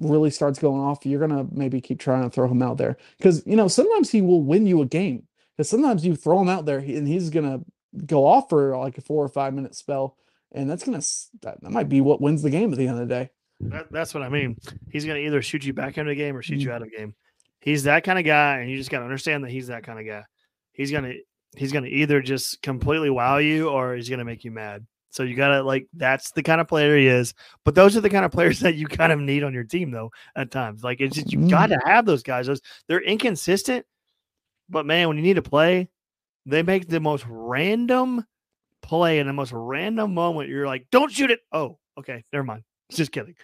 [0.00, 3.44] really starts going off, you're gonna maybe keep trying to throw him out there because
[3.46, 5.26] you know sometimes he will win you a game.
[5.56, 7.60] Because sometimes you throw him out there and he's gonna
[8.06, 10.16] go off for like a four or five minute spell,
[10.52, 11.02] and that's gonna
[11.42, 13.30] that, that might be what wins the game at the end of the day.
[13.60, 14.56] That, that's what I mean.
[14.90, 16.68] He's going to either shoot you back into the game or shoot mm-hmm.
[16.68, 17.14] you out of the game.
[17.60, 19.98] He's that kind of guy, and you just got to understand that he's that kind
[19.98, 20.24] of guy.
[20.72, 21.12] He's gonna
[21.56, 24.86] he's gonna either just completely wow you or he's gonna make you mad.
[25.10, 27.34] So you gotta like that's the kind of player he is.
[27.64, 29.90] But those are the kind of players that you kind of need on your team
[29.90, 30.84] though at times.
[30.84, 31.88] Like it's just you got to mm-hmm.
[31.88, 32.46] have those guys.
[32.46, 33.84] Those they're inconsistent,
[34.68, 35.88] but man, when you need to play,
[36.46, 38.24] they make the most random
[38.82, 40.48] play in the most random moment.
[40.48, 41.40] You're like, don't shoot it.
[41.52, 42.62] Oh, okay, never mind.
[42.90, 43.34] Just kidding.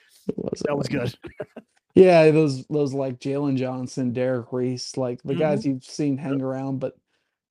[0.64, 1.14] That was good.
[1.94, 5.40] yeah, those those like Jalen Johnson, Derek Reese, like the mm-hmm.
[5.40, 6.78] guys you've seen hang around.
[6.78, 6.96] But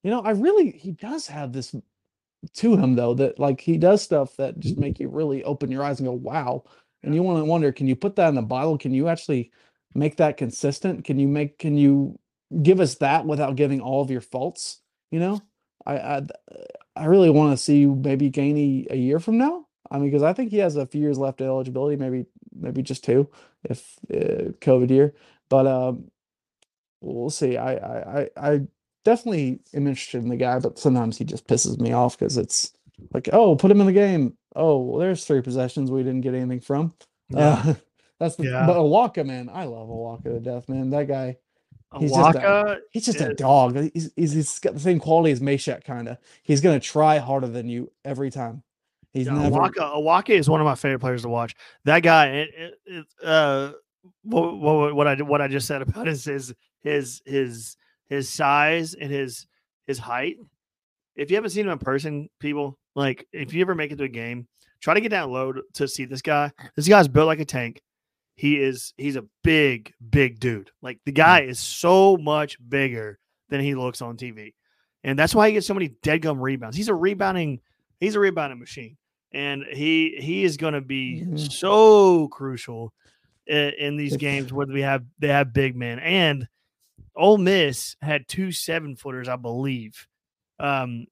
[0.04, 1.76] you know, I really he does have this
[2.54, 5.84] to him though that like he does stuff that just make you really open your
[5.84, 6.64] eyes and go, wow.
[7.04, 8.78] And you want to wonder, can you put that in the Bible?
[8.78, 9.52] Can you actually
[9.94, 11.06] make that consistent?
[11.06, 12.20] Can you make can you
[12.62, 14.82] give us that without giving all of your faults?
[15.12, 15.42] You know,
[15.86, 16.22] I I,
[16.96, 19.68] I really want to see maybe Gainey a year from now.
[19.92, 22.82] I mean, because I think he has a few years left of eligibility, maybe maybe
[22.82, 23.30] just two,
[23.64, 25.14] if uh, COVID year.
[25.50, 26.12] But um,
[27.02, 27.58] we'll see.
[27.58, 28.62] I, I I
[29.06, 32.74] definitely am interested in the guy, but sometimes he just pisses me off because it's
[33.14, 34.36] like, oh, put him in the game.
[34.56, 36.94] Oh, well, there's three possessions we didn't get anything from.
[37.30, 37.64] Yeah.
[37.66, 37.74] Uh,
[38.20, 38.66] that's the yeah.
[38.66, 39.50] but Awaka, man.
[39.54, 40.90] I love Awaka to death, man.
[40.90, 41.38] That guy.
[42.00, 43.28] He's Awaka just, a, he's just is...
[43.28, 43.78] a dog.
[43.94, 46.18] He's, he's, he's got the same quality as Mashack, kind of.
[46.44, 48.64] He's gonna try harder than you every time.
[49.14, 49.56] He's yeah, never...
[49.56, 51.56] Awaka, Awaka is one of my favorite players to watch.
[51.86, 53.72] That guy, it, it, it, uh,
[54.24, 57.78] what, what, what I what I just said about his his his his
[58.10, 59.48] his size and his
[59.88, 60.38] his height.
[61.16, 64.04] If you haven't seen him in person, people like if you ever make it to
[64.04, 64.48] a game,
[64.82, 66.52] try to get down low to see this guy.
[66.76, 67.82] This guy's built like a tank.
[68.36, 70.72] He is he's a big big dude.
[70.82, 74.54] Like the guy is so much bigger than he looks on TV,
[75.04, 76.76] and that's why he gets so many dead gum rebounds.
[76.76, 77.62] He's a rebounding
[78.00, 78.98] he's a rebounding machine
[79.32, 81.38] and he he is going to be mm-hmm.
[81.38, 82.94] so crucial
[83.48, 86.48] in, in these games where we have they have big men and
[87.16, 90.08] Ole Miss had two seven footers, I believe,
[90.60, 91.06] um,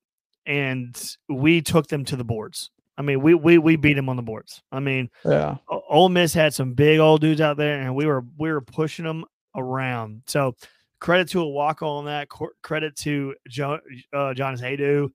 [0.45, 0.95] and
[1.29, 2.69] we took them to the boards.
[2.97, 4.61] I mean, we we we beat them on the boards.
[4.71, 5.57] I mean, Yeah.
[5.69, 9.05] Ole Miss had some big old dudes out there, and we were we were pushing
[9.05, 10.23] them around.
[10.27, 10.55] So
[10.99, 12.27] credit to Awaka on that.
[12.61, 13.79] Credit to jo-
[14.13, 15.09] uh, Jonas Aidoo.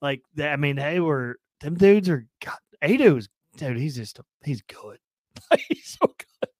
[0.00, 0.22] Like.
[0.40, 2.58] I mean, they were them dudes are God.
[2.82, 3.76] Aidoo's dude.
[3.76, 4.98] He's just he's good.
[5.68, 6.50] he's so good.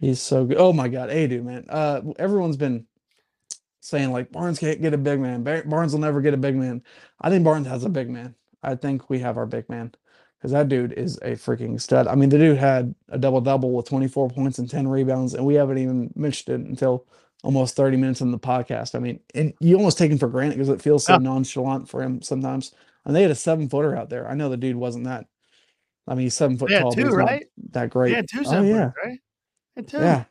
[0.00, 0.56] He's so good.
[0.56, 1.66] Oh my God, Aidoo, man.
[1.68, 2.86] Uh, everyone's been
[3.82, 5.42] saying like Barnes can't get a big man.
[5.42, 6.82] Bar- Barnes will never get a big man.
[7.20, 8.34] I think Barnes has a big man.
[8.62, 9.92] I think we have our big man
[10.38, 12.06] because that dude is a freaking stud.
[12.06, 15.44] I mean, the dude had a double double with 24 points and 10 rebounds, and
[15.44, 17.06] we haven't even mentioned it until
[17.42, 18.94] almost 30 minutes in the podcast.
[18.94, 22.02] I mean, and you almost take him for granted because it feels so nonchalant for
[22.02, 22.72] him sometimes.
[23.04, 24.28] And they had a seven footer out there.
[24.30, 25.26] I know the dude wasn't that.
[26.06, 27.44] I mean, he's seven foot Yeah, tall, but two, right?
[27.70, 28.12] that great.
[28.12, 28.90] Yeah, two Oh, seven yeah.
[28.90, 29.18] footers, right?
[30.04, 30.24] Yeah.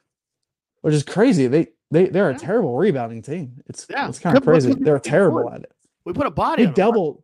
[0.81, 1.47] Which is crazy.
[1.47, 3.61] They they they're a terrible rebounding team.
[3.67, 4.07] It's Yeah.
[4.09, 4.73] it's kind of crazy.
[4.73, 5.71] They're terrible at it.
[6.05, 7.23] We put a body We doubled.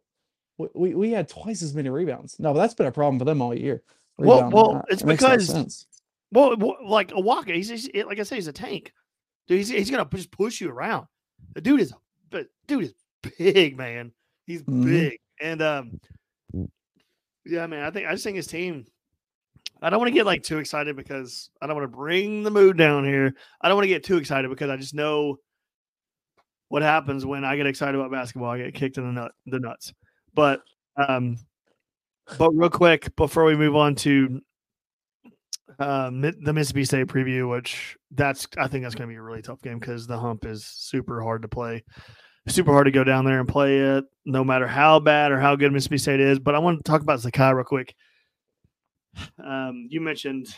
[0.76, 2.40] We, we had twice as many rebounds.
[2.40, 3.84] No, but that's been a problem for them all year.
[4.18, 4.56] Well- Rebounding.
[4.56, 5.86] well, it's it because-.
[6.32, 8.92] Well, like Awaka, he's, he's like I said, he's a tank.
[9.48, 11.08] Dude, he's, he's gonna just push you around.
[11.54, 11.94] The dude is,
[12.30, 12.94] but dude is
[13.38, 14.12] big, man.
[14.46, 14.84] He's Mhm.
[14.86, 16.00] big, and um,
[17.46, 17.84] yeah, man.
[17.84, 18.86] I think I just think his team.
[19.82, 22.52] I don't want to get like too excited because I don't want to bring the
[22.52, 23.34] mood down here.
[23.62, 25.38] I don't want to get too excited because I just know
[26.70, 28.52] what happens when I get excited about basketball.
[28.52, 29.94] I get kicked in the nut, the nuts.
[30.34, 30.62] But
[30.96, 31.38] um,
[32.38, 34.42] but real quick before we move on to
[35.80, 39.42] uh, the Mississippi State preview, which that's I think that's going to be a really
[39.42, 41.84] tough game because the hump is super hard to play,
[42.48, 45.56] super hard to go down there and play it, no matter how bad or how
[45.56, 46.40] good Mississippi State is.
[46.40, 47.96] But I want to talk about Zakai real quick.
[49.44, 50.56] Um, you mentioned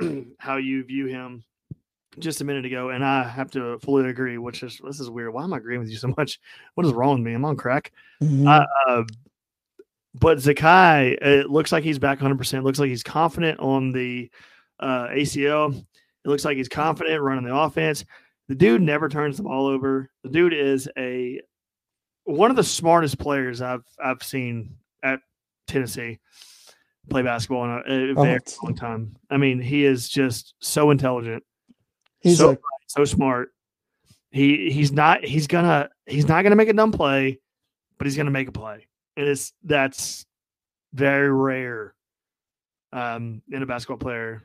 [0.38, 1.44] how you view him
[2.18, 4.38] just a minute ago, and I have to fully agree.
[4.38, 5.32] Which is this is weird.
[5.32, 6.40] Why am I agreeing with you so much?
[6.74, 7.32] What is wrong with me?
[7.34, 7.92] I'm on crack.
[8.22, 8.46] Mhm.
[8.46, 9.04] Uh, uh,
[10.14, 12.64] but Zakai, it looks like he's back 100%.
[12.64, 14.30] Looks like he's confident on the
[14.78, 15.74] uh, ACL.
[15.74, 18.04] It looks like he's confident running the offense.
[18.48, 20.10] The dude never turns the ball over.
[20.22, 21.40] The dude is a
[22.24, 25.20] one of the smartest players I've I've seen at
[25.66, 26.18] Tennessee
[27.08, 29.16] play basketball in a, a Oh, very it's- long time.
[29.30, 31.42] I mean, he is just so intelligent
[32.20, 33.50] He's so like so smart.
[34.30, 37.40] He he's not he's gonna he's not gonna make a dumb play,
[37.98, 38.86] but he's gonna make a play,
[39.16, 40.24] and it's that's
[40.94, 41.94] very rare
[42.92, 44.44] um, in a basketball player.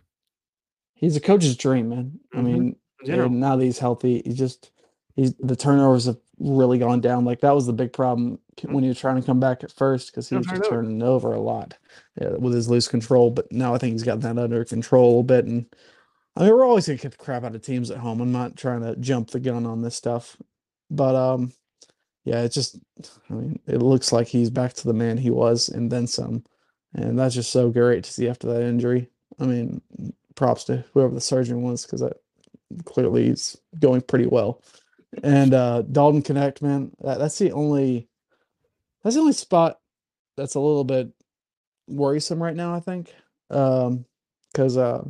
[0.95, 2.19] he's a coach's dream, man.
[2.33, 2.43] I Mhm.
[2.45, 3.27] mean, In general.
[3.27, 4.71] and now that he's healthy, he's just
[5.17, 7.25] he's the turnovers have really gone down.
[7.25, 10.11] Like that was the big problem when he was trying to come back at first
[10.11, 11.73] because he was just turning over a lot
[12.21, 13.31] yeah, with his loose control.
[13.31, 15.45] But now I think he's got that under control a little bit.
[15.45, 15.65] And
[16.37, 18.21] I mean, we're always gonna kick the crap out of teams at home.
[18.21, 20.37] I'm not trying to jump the gun on this stuff,
[20.89, 21.51] but um,
[22.23, 22.77] yeah, it's just
[23.29, 26.43] I mean, it looks like he's back to the man he was and then some,
[26.93, 29.09] and that's just so great to see after that injury.
[29.39, 29.81] I mean,
[30.35, 32.17] props to whoever the surgeon was because that
[32.85, 34.61] clearly he's going pretty well.
[35.23, 38.07] And uh Dalton Knecht, man, that, that's the only
[39.03, 39.79] that's the only spot
[40.35, 41.09] that's a little bit
[41.87, 43.13] worrisome right now, I think.
[43.49, 44.05] Um
[44.51, 45.03] because uh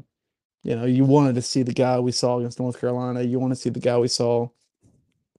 [0.64, 3.22] you know, you wanted to see the guy we saw against North Carolina.
[3.22, 4.50] You want to see the guy we saw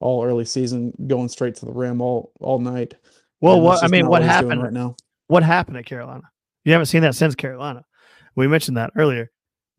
[0.01, 2.95] all early season going straight to the rim all all night.
[3.41, 4.97] Well, and what I mean, what happened right now?
[5.27, 6.23] What happened at Carolina?
[6.65, 7.85] You haven't seen that since Carolina.
[8.37, 9.31] We mentioned that earlier.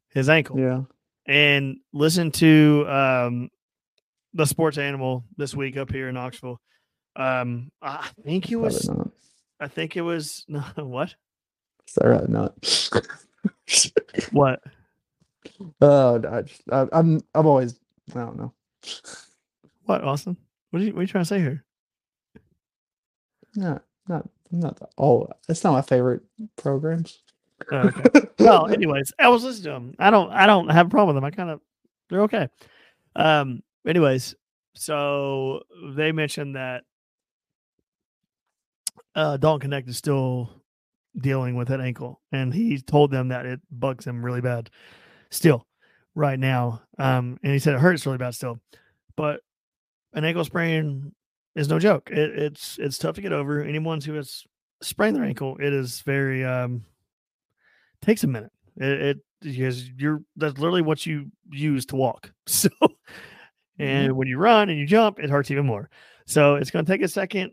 [0.09, 0.59] His ankle.
[0.59, 0.81] Yeah.
[1.25, 3.49] and listen to um,
[4.33, 6.59] the sports animal this week up here in Knoxville.
[7.15, 8.89] Um, I think it was.
[9.59, 10.45] I think it was.
[10.49, 11.15] No, what?
[11.95, 12.29] That right?
[12.29, 12.53] Not.
[14.31, 14.61] What?
[15.81, 17.79] Oh, I just, I, I'm I'm always
[18.11, 18.53] I don't know.
[19.85, 20.37] What, Austin?
[20.69, 21.65] What are you, what are you trying to say here?
[23.55, 26.21] No, not not oh, it's not my favorite
[26.55, 27.19] programs.
[27.71, 28.27] Oh, okay.
[28.39, 29.95] well, anyways, I was listening to them.
[29.99, 30.31] I don't.
[30.31, 31.25] I don't have a problem with them.
[31.25, 31.61] I kind of.
[32.09, 32.49] They're okay.
[33.15, 33.61] Um.
[33.87, 34.35] Anyways,
[34.75, 35.61] so
[35.95, 36.83] they mentioned that
[39.15, 40.61] uh, Dalton Knecht is still
[41.17, 44.69] dealing with that ankle, and he told them that it bugs him really bad,
[45.31, 45.65] still,
[46.15, 46.81] right now.
[46.97, 47.39] Um.
[47.43, 48.59] And he said it hurts really bad still,
[49.15, 49.41] but
[50.13, 51.13] an ankle sprain
[51.55, 52.09] is no joke.
[52.11, 53.61] It, it's it's tough to get over.
[53.61, 54.43] Anyone who has
[54.81, 56.85] sprained their ankle, it is very um
[58.01, 58.51] takes a minute.
[58.77, 62.31] It, it because you're that's literally what you use to walk.
[62.47, 62.69] So,
[63.79, 65.89] and when you run and you jump, it hurts even more.
[66.25, 67.51] So it's going to take a second.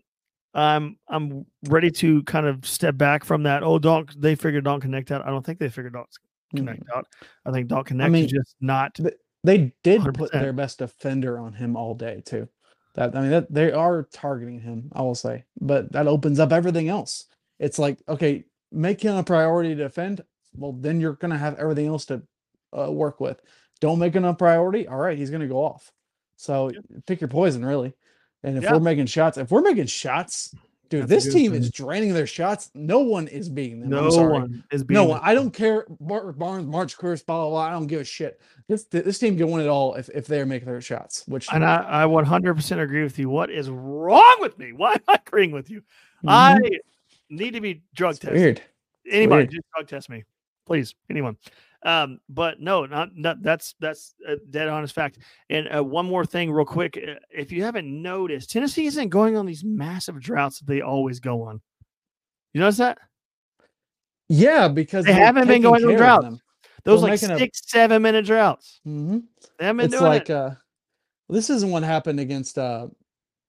[0.54, 3.62] I'm I'm ready to kind of step back from that.
[3.62, 5.26] Oh, don't they figured Dalton Knecht out?
[5.26, 6.10] I don't think they figured Dalton
[6.54, 6.96] Knecht Mm.
[6.96, 7.06] out.
[7.44, 8.98] I think Dalton Knecht mean, is just not.
[9.44, 10.30] They did put 100%.
[10.32, 12.48] their best defender on him all day too.
[12.94, 15.44] That I mean that they are targeting him, I will say.
[15.60, 17.26] But that opens up everything else.
[17.58, 20.22] It's like, okay, make him a priority to defend.
[20.54, 22.22] Well, then you're gonna have everything else to
[22.76, 23.40] uh, work with.
[23.80, 24.88] Don't make him a priority.
[24.88, 25.92] All right, he's gonna go off.
[26.37, 26.70] So
[27.07, 27.94] pick your poison, really.
[28.42, 28.75] And if Yeah.
[28.75, 30.55] we're making shots, if we're making shots,
[30.88, 31.61] dude, That's this team thing.
[31.62, 32.70] is draining their shots.
[32.75, 33.92] No one is beating them.
[33.92, 34.33] I'm No sorry.
[34.33, 35.20] one is being No, one.
[35.22, 35.87] I don't care.
[35.99, 37.61] Mark Barnes, March Chris, blah, blah, blah.
[37.62, 38.40] I don't give a shit.
[38.68, 41.27] This this team can win it all if, if they're making their shots.
[41.27, 43.29] Which And I, I 100% agree with you.
[43.31, 44.72] What is wrong with me?
[44.77, 45.81] Why am I agreeing with you?
[46.25, 46.29] Mhm.
[46.29, 46.59] I
[47.31, 48.38] need to be drug It's tested.
[48.40, 48.62] weird.
[49.11, 49.51] Anybody, weird.
[49.53, 50.25] just drug test me,
[50.66, 50.94] please.
[51.11, 51.37] Anyone.
[51.84, 55.18] Um, but no, not, not that's that's a dead honest fact.
[55.50, 59.36] And uh, one more thing, real quick, uh, if you haven't noticed, Tennessee isn't going
[59.36, 61.60] on these massive droughts that they always go on.
[62.54, 62.98] You notice that
[64.28, 66.36] Yeah, because They haven't been going on droughts.
[66.84, 68.80] those We're like making a- six, seven minute droughts.
[68.86, 69.24] Mhm.
[69.58, 70.36] They haven't been It's doing like it.
[70.36, 70.50] uh
[71.28, 72.88] this isn't what happened against uh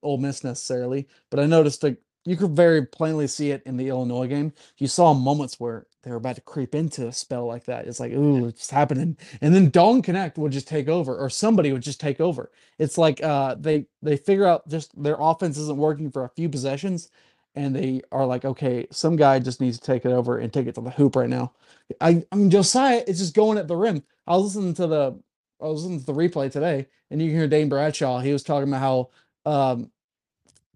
[0.02, 3.88] Ole Miss necessarily, but I noticed like you could very plainly see it in the
[3.88, 4.52] Illinois game.
[4.76, 7.86] You saw moments where they were about to creep into a spell like that.
[7.86, 9.16] It's like, ooh, it's happening.
[9.40, 12.50] And then Dalton Knecht would just take over, or somebody would just take over.
[12.78, 16.48] It's like uh they they figure out just their offense isn't working for a few
[16.48, 17.10] possessions,
[17.54, 20.66] and they are like, okay, some guy just needs to take it over and take
[20.68, 21.52] it to the hoop right now.
[22.00, 24.02] I I mean Josiah is just going at the rim.
[24.26, 25.18] I was listening to the
[25.60, 28.20] I was listening to the replay today, and you can hear Dane Bradshaw.
[28.20, 29.10] He was talking about how
[29.50, 29.90] um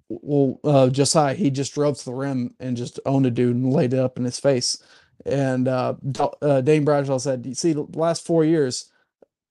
[0.08, 3.72] well uh Josiah he just drove to the rim and just owned a dude and
[3.72, 4.82] laid it up in his face.
[5.24, 5.94] And uh,
[6.40, 8.90] uh Dane Bradshaw said, "You see, the last four years,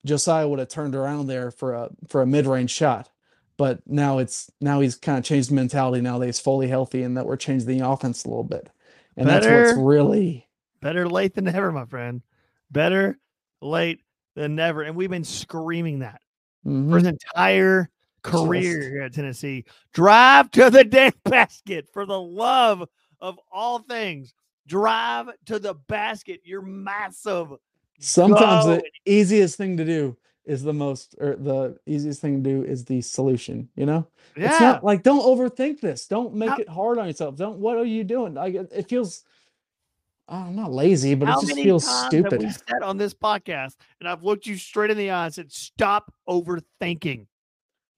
[0.04, 3.08] Josiah would have turned around there for a for a mid range shot,
[3.56, 7.16] but now it's now he's kind of changed mentality now that he's fully healthy and
[7.16, 8.68] that we're changing the offense a little bit,
[9.16, 10.46] and that's what's really
[10.82, 12.22] Better late than never, my friend.
[12.70, 13.16] Better
[13.60, 14.00] late
[14.34, 14.82] than never.
[14.82, 16.20] And we've been screaming that
[16.66, 16.90] Mhm.
[16.90, 17.88] for his entire
[18.24, 19.64] Just- career here at Tennessee.
[19.92, 22.88] Drive to the damn basket for the love
[23.20, 24.34] of all things.
[24.66, 26.40] Drive to the basket.
[26.44, 27.48] You're massive.
[27.98, 32.50] Sometimes Go the easiest thing to do is the most, or the easiest thing to
[32.50, 33.68] do is the solution.
[33.76, 34.50] You know, Yeah.
[34.50, 36.06] it's not like don't overthink this.
[36.06, 37.36] Don't make How- it hard on yourself.
[37.36, 37.58] Don't.
[37.58, 38.34] What are you doing?
[38.34, 39.24] Like it it feels.
[40.28, 42.40] I'm not lazy, but How it just feels stupid.
[42.40, 45.52] we said on this podcast, and I've looked you straight in the eye and said,
[45.52, 47.26] "Stop overthinking."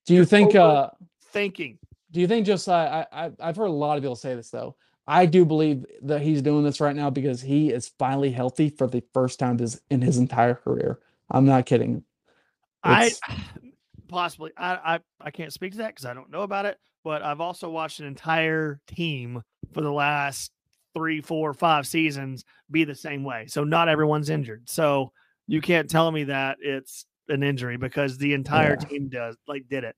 [0.06, 0.54] Do you you're think?
[0.54, 0.90] uh
[1.32, 1.78] Thinking.
[2.10, 3.06] Do you think Josiah?
[3.12, 4.76] I, I I've heard a lot of people say this though.
[5.06, 8.86] I do believe that he's doing this right now because he is finally healthy for
[8.86, 9.58] the first time
[9.90, 10.98] in his entire career.
[11.30, 12.04] I'm not kidding.
[12.82, 13.12] I
[14.08, 17.22] possibly I, I I can't speak to that because I don't know about it, but
[17.22, 20.52] I've also watched an entire team for the last
[20.94, 23.46] three, four, five seasons be the same way.
[23.48, 24.68] So not everyone's injured.
[24.68, 25.12] So
[25.46, 28.88] you can't tell me that it's an injury because the entire Yeah.
[28.88, 29.96] team does like did it.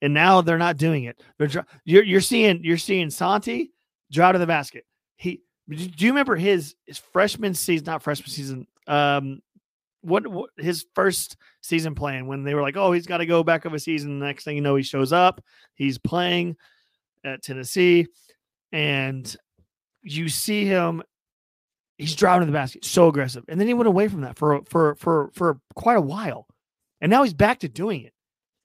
[0.00, 1.20] And now they're not doing it.
[1.38, 3.72] They're you're you're seeing you're seeing Santi
[4.10, 4.84] drive to the basket.
[5.16, 9.42] He do you remember his his freshman season, not freshman season, um
[10.00, 13.42] what, what his first season plan when they were like, oh, he's got to go
[13.42, 14.18] back of a season.
[14.18, 15.42] The next thing you know, he shows up,
[15.74, 16.56] he's playing
[17.24, 18.06] at Tennessee,
[18.72, 19.36] and
[20.02, 21.02] you see him.
[21.96, 24.62] He's driving to the basket, so aggressive, and then he went away from that for
[24.68, 26.46] for for for quite a while,
[27.00, 28.12] and now he's back to doing it,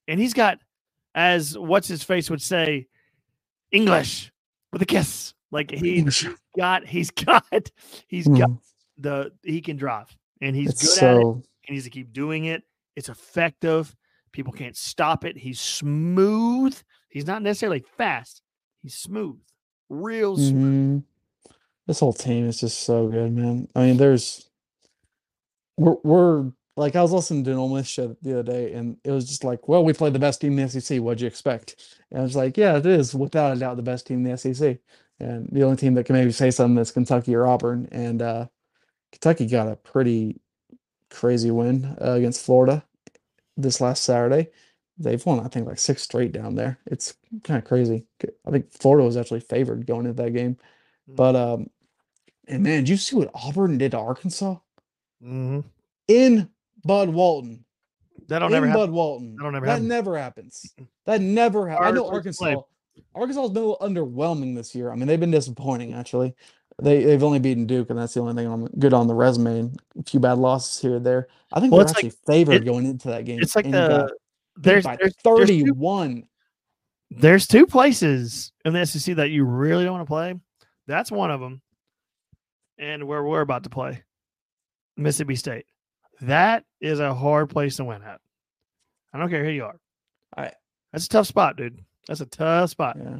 [0.07, 0.59] and he's got,
[1.15, 2.85] as what's his face would say,
[3.71, 4.31] English
[4.73, 5.33] with a kiss.
[5.51, 7.71] Like he, he's got, he's got,
[8.07, 8.59] he's got Mm,
[8.97, 12.11] the he can drive, and he's it's good at it so he needs to keep
[12.11, 12.63] doing it.
[12.95, 13.95] It's effective.
[14.31, 15.37] People can't stop it.
[15.37, 16.75] He's smooth.
[17.09, 18.41] He's not necessarily fast.
[18.81, 19.39] He's smooth.
[19.89, 21.01] Real smooth.
[21.01, 21.03] Mhm.
[21.85, 23.67] This whole team is just so good, man.
[23.75, 24.49] I mean, there's
[25.77, 28.97] we're we're like I was listening to an Ole Miss show the other day, and
[29.03, 30.99] it was just like, well, we played the best team in the SEC.
[30.99, 31.97] What'd you expect?
[32.11, 34.37] And I was like, yeah, it is without a doubt the best team in the
[34.37, 34.79] SEC.
[35.19, 37.87] And the only team that can maybe say something is Kentucky or Auburn.
[37.91, 38.47] And uh,
[39.11, 40.41] Kentucky got a pretty
[41.09, 42.83] crazy win uh, against Florida
[43.55, 44.49] this last Saturday.
[44.97, 46.79] They've won, I think, like six straight down there.
[46.87, 48.05] It's kind of crazy.
[48.45, 50.57] I think Florida was actually favored going into that game.
[51.09, 51.15] Mm.
[51.15, 51.69] But um,
[52.47, 54.57] and man, did you see what Auburn did to Arkansas
[55.23, 55.63] Mhm.
[56.07, 56.49] in
[56.85, 57.63] Bud Walton?
[58.27, 58.81] That don't in ever happen.
[58.81, 59.35] Bud Walton.
[59.35, 59.87] That'll never that happen.
[59.87, 60.73] never happens.
[61.05, 61.87] That never happens.
[61.87, 62.15] I know play.
[62.17, 62.61] Arkansas.
[63.15, 64.91] Arkansas has been a little underwhelming this year.
[64.91, 66.35] I mean, they've been disappointing actually.
[66.81, 69.59] They they've only beaten Duke, and that's the only thing on good on the resume.
[69.59, 71.27] And a few bad losses here or there.
[71.51, 73.39] I think Well, they're it's like- actually favored it- going into that game.
[73.41, 74.11] It's like and the
[74.57, 76.23] there's there's, there's two, thirty-one.
[77.11, 80.35] there's two places in the SEC that you really don't want to play.
[80.87, 81.61] That's one of them,
[82.77, 84.03] and where we're about to play,
[84.97, 85.65] Mississippi State.
[86.23, 88.19] That is a hard place to win at.
[89.13, 89.79] I don't care who you are.
[90.35, 90.51] I
[90.91, 91.83] That's a tough spot, dude.
[92.07, 92.97] That's a tough spot.
[92.99, 93.19] yeah.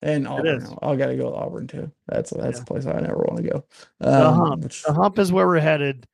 [0.00, 0.64] And Auburn.
[0.80, 1.90] I gotta go with Auburn too.
[2.06, 2.62] That's that's Yeah.
[2.62, 3.64] a place I never want to go.
[3.98, 4.62] The Um, hump.
[4.64, 6.06] which- The hump is where we're headed.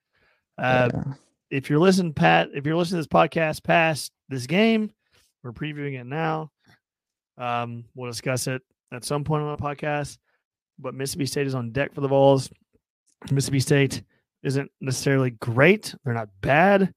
[0.57, 1.15] Uh, yeah.
[1.51, 4.91] if you're listening, Pat, if you're listening to this podcast past this game,
[5.43, 6.51] we're previewing it now.
[7.37, 8.63] Um, we'll discuss it
[8.93, 10.19] at some point on the podcast.
[10.79, 12.51] But Mississippi State is on deck for the Vols.
[13.31, 14.03] Mississippi State
[14.45, 15.95] isn't necessarily great.
[16.05, 16.93] They're not bad.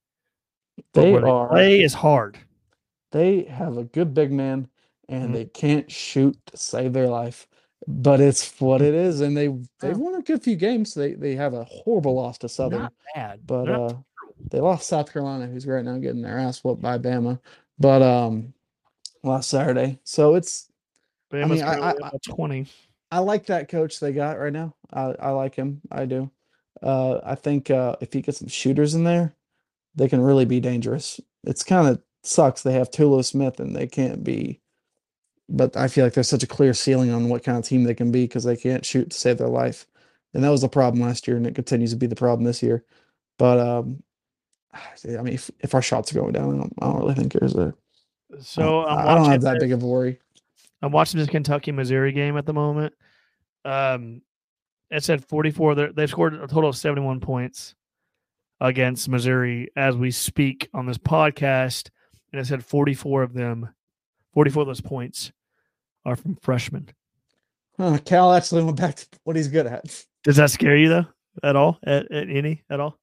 [0.94, 2.38] They where they are play is hard.
[3.12, 4.68] they have a good big man
[5.10, 5.34] and Mhm.
[5.34, 7.48] they can't shoot to save their life.
[7.88, 9.46] But it's what it is, and they
[9.82, 9.94] Yeah.
[9.94, 10.94] won a good few games.
[10.94, 12.82] They they have a horrible loss to Southern.
[12.82, 13.48] Not bad.
[13.48, 13.94] but uh
[14.52, 17.40] they lost South Carolina, who's right now getting their ass whooped by Bama.
[17.80, 18.54] But um
[19.24, 20.00] last Saturday.
[20.04, 20.70] So it's
[21.32, 22.68] Bama's mean, I- I- 20.
[23.12, 24.76] I like that coach they got right now.
[24.92, 25.82] I, I like him.
[25.90, 26.30] I do.
[26.82, 29.36] Uh I think uh if you get some shooters in there,
[29.96, 31.20] they can really be dangerous.
[31.44, 34.60] It's kind of sucks they have Tolu Smith and they can't be
[35.50, 37.94] but I feel like there's such a clear ceiling on what kind of team they
[37.94, 39.86] can be because they can't shoot to save their life.
[40.34, 42.62] And that was the problem last year, and it continues to be the problem this
[42.62, 42.84] year.
[43.38, 44.04] But um,
[44.74, 47.34] I mean, if, if our shots are going down, I don't, I don't really think
[47.34, 47.74] there's a.
[48.42, 50.20] So I, I'm I don't have that big of a worry.
[50.82, 52.94] I'm watching this Kentucky Missouri game at the moment.
[53.64, 54.22] Um,
[54.90, 55.76] it said 44.
[55.76, 57.76] They're- They've scored a total of 71 points
[58.60, 61.90] against Missouri as we speak on this podcast,
[62.32, 63.70] and it said 44 of them,
[64.34, 65.32] 44 of those points
[66.06, 66.90] are from freshmen.
[67.78, 70.06] Huh, Cal actually went back to what he's good at.
[70.24, 71.06] Does that scare you though
[71.44, 71.78] at all?
[71.84, 72.98] At, at any at all?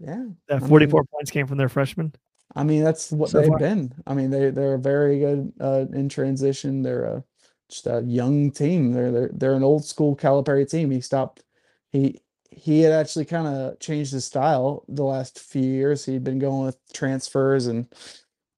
[0.00, 2.12] Yeah, That I 44 points came from their freshmen.
[2.56, 3.58] I mean that's what So they've far.
[3.58, 3.94] been.
[4.06, 6.82] I mean they they're very good uh, in transition.
[6.82, 7.24] They're a,
[7.72, 8.92] just a young team.
[8.92, 10.90] They're they're they're an old school Calipari team.
[10.90, 11.42] He stopped.
[11.90, 12.20] He
[12.50, 16.04] he had actually kind of changed his style the last few years.
[16.04, 17.86] He'd been going with transfers and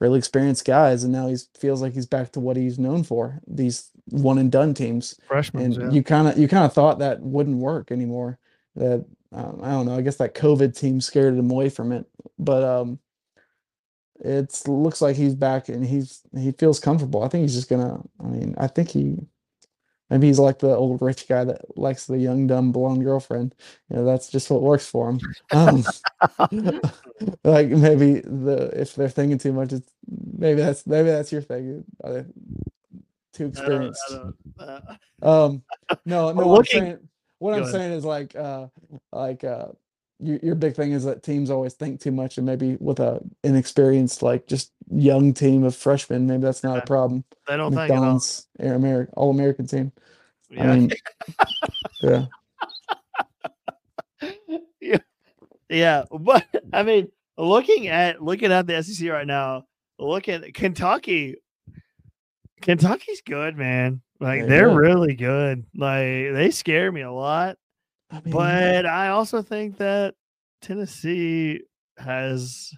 [0.00, 3.40] really experienced guys, and now he feels like he's back to what he's known for.
[3.46, 5.18] These one and done teams.
[5.26, 5.64] Freshmen.
[5.64, 5.90] and yeah.
[5.90, 8.38] you kind of you kind of thought that wouldn't work anymore
[8.76, 12.06] that um, i don't know i guess that covid team scared him away from it
[12.38, 12.98] but um
[14.24, 17.22] it's looks like he's back and he's he feels comfortable.
[17.22, 19.18] I think he's just gonna i mean i think he
[20.10, 23.54] maybe he's like the old rich guy that likes the young dumb blonde girlfriend.
[23.90, 25.20] You know that's just what works for him.
[25.52, 25.84] Um,
[27.44, 29.90] like maybe the if they're thinking too much it's
[30.38, 31.84] maybe that's maybe that's your thing.
[32.02, 34.02] Too I don't- experienced?
[34.10, 34.36] I don't-
[35.22, 35.62] uh, um,
[36.04, 36.46] no, no.
[36.46, 36.98] What I'm saying,
[37.38, 38.68] what I'm saying is like, uh,
[39.12, 39.68] like, uh,
[40.20, 43.20] your your big thing is that teams always think too much, and maybe with a
[43.42, 46.82] inexperienced, like, just young team of freshmen, maybe that's not Yeah.
[46.82, 47.24] a problem.
[47.48, 47.96] they don't think at all.
[47.96, 49.92] McDonald's, American, All American team.
[50.50, 50.62] Yeah.
[50.62, 50.90] I mean,
[52.02, 52.26] yeah,
[54.80, 54.98] yeah,
[55.68, 59.64] yeah, but I mean, looking at looking at the SEC right now,
[59.98, 61.36] look at Kentucky.
[62.60, 64.00] Kentucky's good, man.
[64.20, 65.66] Like They're really good.
[65.76, 66.00] Like
[66.32, 67.56] they scare me a lot,
[68.14, 70.14] I mean, but I also think that
[70.62, 71.62] Tennessee
[71.98, 72.72] has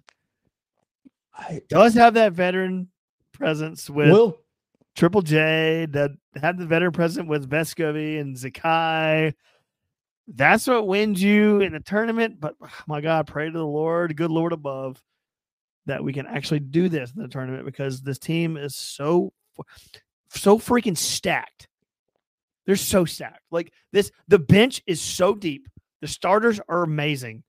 [1.34, 2.88] I does have that veteran
[3.32, 4.38] presence with will.
[4.94, 9.34] Triple J that had the veteran present with Vescovi and Zakai.
[10.26, 12.40] That's what wins you in the tournament.
[12.40, 15.00] But oh my God, pray to the Lord, good Lord above,
[15.84, 19.34] that we can actually do this in the tournament because this team is so
[20.30, 21.68] so freaking stacked.
[22.66, 23.42] They're so stacked.
[23.50, 25.68] Like this, the bench is so deep.
[26.00, 27.42] The starters are amazing.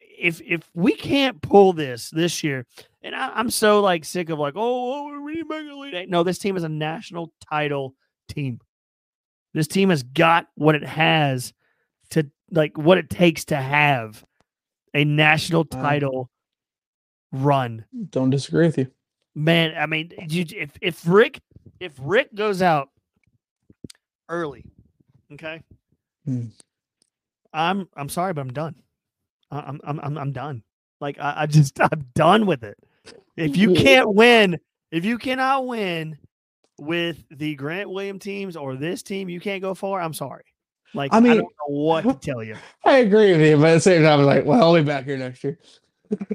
[0.00, 2.66] If if we can't pull this this year,
[3.02, 5.94] and I, I'm so like sick of like, oh, oh, we make lead.
[5.94, 7.94] eight." No, this team is a national title
[8.28, 8.60] team.
[9.54, 11.52] This team has got what it has
[12.10, 14.24] to like what it takes to have
[14.92, 16.30] a national title
[17.32, 17.84] run.
[18.10, 18.86] Don't disagree with you.
[19.34, 21.40] Man, I mean, you, if if Rick
[21.80, 22.90] if Rick goes out
[24.28, 24.64] early,
[25.32, 25.62] okay,
[26.26, 26.46] Hmm.
[27.52, 28.74] I'm I'm sorry, but I'm done.
[29.50, 30.62] I- I'm I'm I'm, I'm done.
[31.00, 32.76] Like I, I just I'm done with it.
[33.36, 34.58] If you can't win,
[34.90, 36.16] if you cannot win
[36.80, 40.00] with the Grant William teams or this team, you can't go far.
[40.00, 40.44] I'm sorry.
[40.94, 42.56] Like I, I mean- don't know what to tell you.
[42.84, 45.04] I agree with you, but at the same time, I'm like, well, I'll be back
[45.04, 45.58] here next year.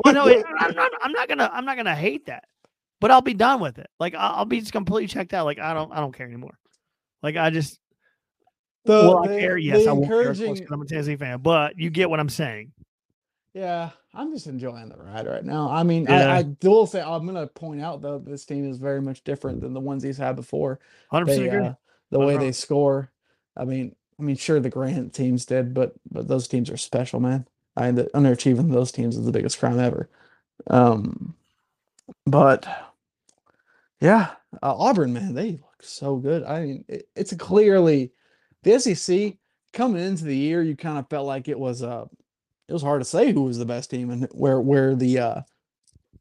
[0.04, 0.92] Well, no, it- I'm not.
[1.02, 1.50] I'm not gonna.
[1.52, 2.44] I'm not gonna hate that,
[3.02, 3.88] but I'll be done with it.
[4.00, 5.46] Like I'll, I'll be just completely checked out.
[5.46, 5.92] Like I don't.
[5.92, 6.59] I don't care anymore.
[7.24, 7.80] Like I just.
[8.86, 9.58] The, well, I care.
[9.58, 11.40] Yes, the I won't care because I'm a Tennessee fan.
[11.42, 12.72] But you get what I'm saying.
[13.54, 15.70] Yeah, I'm just enjoying the ride right now.
[15.70, 16.32] I mean, Yeah.
[16.32, 19.62] I, I will say I'm gonna point out though this team is very much different
[19.62, 20.80] than the ones he's had before.
[21.12, 21.66] Hundred percent agree.
[21.68, 21.74] uh,
[22.12, 23.12] the way they score.
[23.58, 27.20] I mean, I mean, sure the Grant teams did, but but those teams are special,
[27.20, 27.48] man.
[27.76, 30.10] I the underachieving those teams is the biggest crime ever.
[30.68, 31.36] Um,
[32.26, 32.68] But
[34.02, 34.32] yeah,
[34.64, 36.44] uh, Auburn, man, they look so good.
[36.44, 38.12] I mean, it, it's clearly
[38.64, 39.34] the SEC
[39.74, 40.62] coming into the year.
[40.62, 42.06] You kind of felt like it was uh
[42.68, 45.42] it was hard to say who was the best team and where where the uh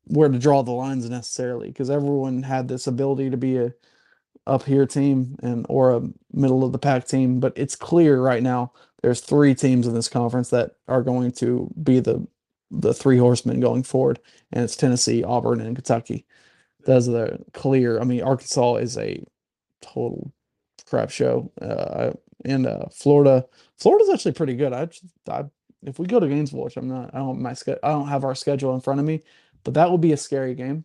[0.04, 3.72] where to draw the lines necessarily because everyone had this ability to be a
[4.46, 6.02] up here team and or a
[6.32, 7.38] middle of the pack team.
[7.38, 8.72] But it's clear right now
[9.02, 12.26] there's three teams in this conference that are going to be the
[12.70, 14.20] the three horsemen going forward,
[14.52, 16.26] and it's Tennessee, Auburn, and Kentucky.
[16.88, 18.00] Are the clear.
[18.00, 19.22] I mean, Arkansas is a
[19.82, 20.32] total
[20.88, 22.12] crap show, uh,
[22.44, 23.46] and uh, Florida.
[23.76, 24.72] Florida's actually pretty good.
[24.72, 24.88] I,
[25.30, 25.44] I
[25.82, 28.34] if we go to Gainesville, which I'm not, I don't my I don't have our
[28.34, 29.22] schedule in front of me,
[29.64, 30.84] but that will be a scary game.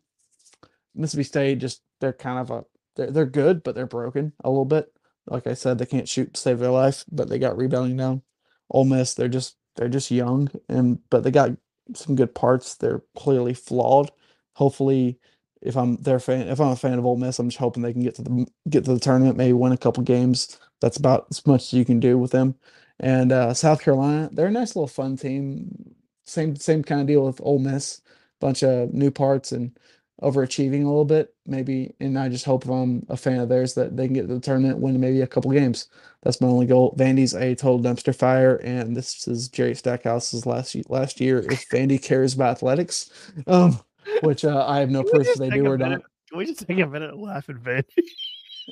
[0.95, 4.65] Mississippi State just they're kind of a they're, they're good, but they're broken a little
[4.65, 4.91] bit.
[5.25, 8.21] Like I said, they can't shoot to save their life, but they got rebounding down.
[8.69, 11.51] Ole Miss, they're just they're just young and but they got
[11.95, 12.75] some good parts.
[12.75, 14.11] They're clearly flawed.
[14.53, 15.19] Hopefully,
[15.63, 17.93] if I'm their fan, if I'm a fan of Ole Miss, I'm just hoping they
[17.93, 20.59] can get to the get to the tournament, maybe win a couple games.
[20.81, 22.55] That's about as much as you can do with them.
[22.99, 25.95] And uh, South Carolina, they're a nice little fun team.
[26.25, 28.01] Same same kind of deal with Ole Miss.
[28.39, 29.77] Bunch of new parts and
[30.21, 31.95] overachieving a little bit, maybe.
[31.99, 34.33] And I just hope if I'm a fan of theirs that they can get to
[34.33, 35.87] the tournament, win maybe a couple games.
[36.23, 36.95] That's my only goal.
[36.97, 41.39] Vandy's a total dumpster fire, and this is Jerry Stackhouse's last last year.
[41.39, 43.09] If Vandy cares about athletics,
[43.47, 43.79] um,
[44.21, 46.03] which uh, I have no proof they do or don't.
[46.29, 47.85] Can we just take a minute and laugh at Vandy?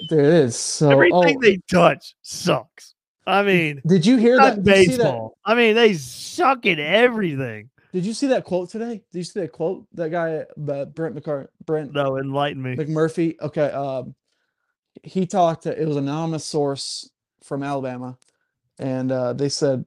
[0.07, 0.55] There it is.
[0.55, 2.95] So everything oh, they touch sucks.
[3.27, 5.37] I mean, did you hear that baseball?
[5.45, 5.51] That?
[5.51, 7.69] I mean, they suck at everything.
[7.93, 9.01] Did you see that quote today?
[9.11, 9.85] Did you see that quote?
[9.93, 11.93] That guy, uh, Brent McCart, Brent.
[11.93, 12.75] No, enlighten me.
[12.75, 13.35] McMurphy.
[13.41, 13.69] Okay.
[13.69, 14.15] Um,
[15.03, 15.63] he talked.
[15.63, 17.09] To, it was an anonymous source
[17.43, 18.17] from Alabama,
[18.79, 19.85] and uh, they said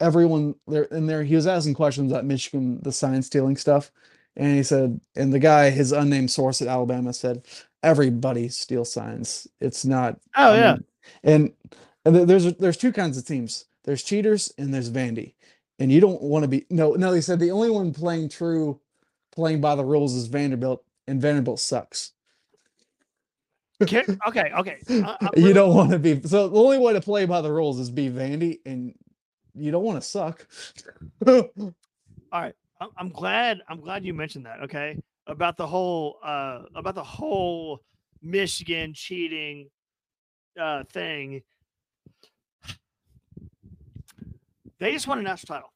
[0.00, 1.22] everyone there in there.
[1.22, 3.92] He was asking questions about Michigan, the sign stealing stuff,
[4.36, 7.46] and he said, and the guy, his unnamed source at Alabama, said
[7.82, 9.46] everybody steals signs.
[9.60, 10.18] It's not.
[10.36, 10.72] Oh I yeah.
[10.72, 10.84] Mean,
[11.24, 11.52] and
[12.04, 13.66] and there's there's two kinds of teams.
[13.84, 15.34] There's cheaters and there's Vandy
[15.80, 18.78] and you don't want to be no no they said the only one playing true
[19.32, 22.12] playing by the rules is vanderbilt and vanderbilt sucks
[23.82, 27.40] okay okay uh you don't want to be so the only way to play by
[27.40, 28.94] the rules is be vandy and
[29.54, 30.46] you don't want to suck
[31.26, 31.42] all
[32.30, 32.54] right
[32.96, 37.80] i'm glad i'm glad you mentioned that okay about the whole uh about the whole
[38.22, 39.68] michigan cheating
[40.58, 41.42] uh thing
[44.80, 45.72] They just won a national title.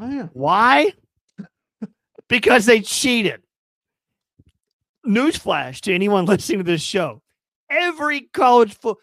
[0.00, 0.28] Oh, yeah.
[0.32, 0.92] Why?
[2.28, 3.42] because they cheated.
[5.06, 7.22] Newsflash to anyone listening to this show
[7.70, 8.96] every college fo-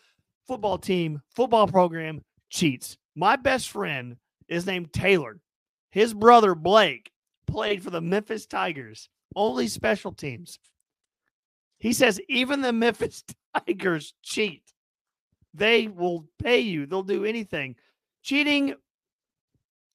[0.48, 2.98] football team, football program cheats.
[3.16, 5.40] My best friend is named Taylor.
[5.96, 7.14] His brother, Blake,
[7.48, 10.60] played for the Memphis Tigers, only special teams.
[11.80, 13.24] He says even the Memphis
[13.56, 14.64] Tigers cheat.
[15.54, 17.78] They will pay you, they'll do anything.
[18.24, 18.76] Cheating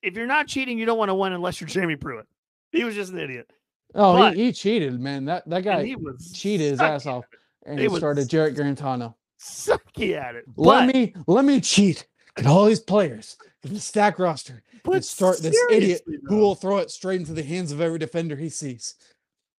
[0.01, 2.27] if you're not cheating, you don't want to win unless you're Jeremy Pruitt.
[2.73, 3.53] He was just an idiot.
[3.95, 5.27] Oh, but, he, he, cheated, man.
[5.27, 7.27] That that guy he was cheated his ass off
[7.67, 9.17] and he started Jarrett Guarantano.
[9.39, 10.45] Sucky at it.
[10.57, 12.07] Let but, me let me cheat.
[12.37, 14.63] Get all these players in the stack roster.
[14.85, 16.17] But start this idiot though.
[16.25, 18.95] who will throw it straight into the hands of every defender he sees.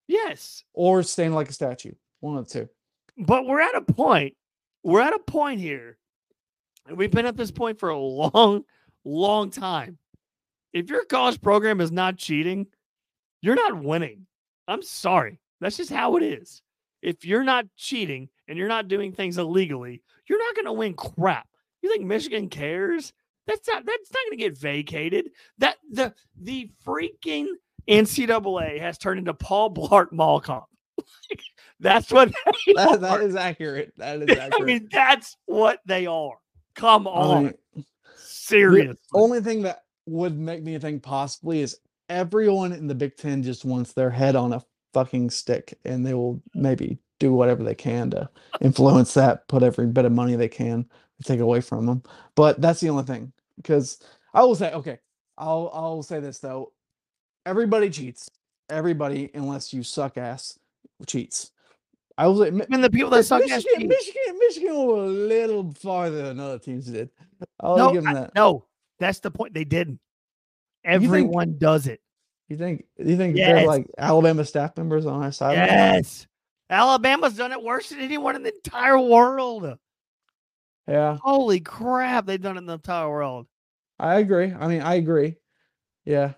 [0.07, 0.63] Yes.
[0.73, 1.93] Or stand like a statue.
[2.19, 2.69] One of the two.
[3.17, 4.35] But we're at a point.
[4.83, 5.97] We're at a point here.
[6.87, 8.63] And we've been at this point for a long,
[9.05, 9.99] long time
[10.73, 12.67] if your college program is not cheating,
[13.41, 14.25] you're not winning.
[14.67, 15.39] I'm sorry.
[15.59, 16.61] That's just how it is.
[17.01, 20.93] If you're not cheating and you're not doing things illegally, you're not going to win
[20.93, 21.47] crap.
[21.81, 23.11] You think Michigan cares?
[23.47, 25.29] That's not that's not going to get vacated.
[25.57, 27.47] That the the freaking
[27.87, 30.69] NCAA has turned into Paul Blart Mall Cop.
[31.79, 32.31] that's what
[32.75, 33.93] that, that is accurate.
[33.97, 34.53] That is accurate.
[34.61, 36.35] I mean, that's what they are.
[36.75, 37.37] Come on.
[37.37, 37.85] I mean,
[38.17, 38.97] Seriously.
[39.11, 41.77] The only thing that would make me think possibly is
[42.09, 44.63] everyone in the Big Ten just wants their head on a
[44.93, 48.29] fucking stick and they will maybe do whatever they can to
[48.61, 50.85] influence that, put every bit of money they can
[51.23, 52.03] take away from them.
[52.35, 53.31] But that's the only thing.
[53.57, 53.99] Because
[54.33, 54.99] I will say, okay,
[55.37, 56.71] I'll I'll say this though.
[57.45, 58.29] Everybody cheats.
[58.69, 60.57] Everybody, unless you suck ass,
[61.05, 61.51] cheats.
[62.17, 65.73] I was say, and the people that suck Michigan, ass Michigan, Michigan were a little
[65.73, 67.09] farther than other teams did.
[67.59, 68.31] I'll no, give them that.
[68.35, 68.65] I, no,
[68.99, 69.53] that's the point.
[69.53, 69.99] They didn't.
[70.83, 72.01] Everyone think, does it.
[72.47, 72.85] You think?
[72.97, 73.47] You think yes.
[73.47, 75.55] they're like Alabama staff members on our side?
[75.55, 76.27] Yes.
[76.69, 79.77] Alabama's done it worse than anyone in the entire world.
[80.87, 81.17] Yeah.
[81.21, 82.25] Holy crap!
[82.25, 83.47] They've done it in the entire world.
[83.99, 84.51] I agree.
[84.51, 85.35] I mean, I agree.
[86.05, 86.33] Yeah.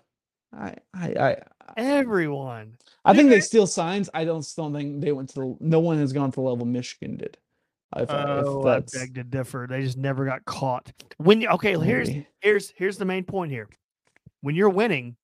[0.52, 1.36] I, I, I,
[1.76, 2.76] Everyone.
[3.04, 4.08] I think they steal signs.
[4.14, 5.56] I don't still think they went to the.
[5.60, 7.38] No one has gone to the level Michigan did.
[7.96, 9.66] If, I- if Oh, I beg to differ.
[9.68, 10.92] They just never got caught.
[11.16, 13.68] When you, okay, here's here's here's the main point here.
[14.42, 15.16] When you're winning,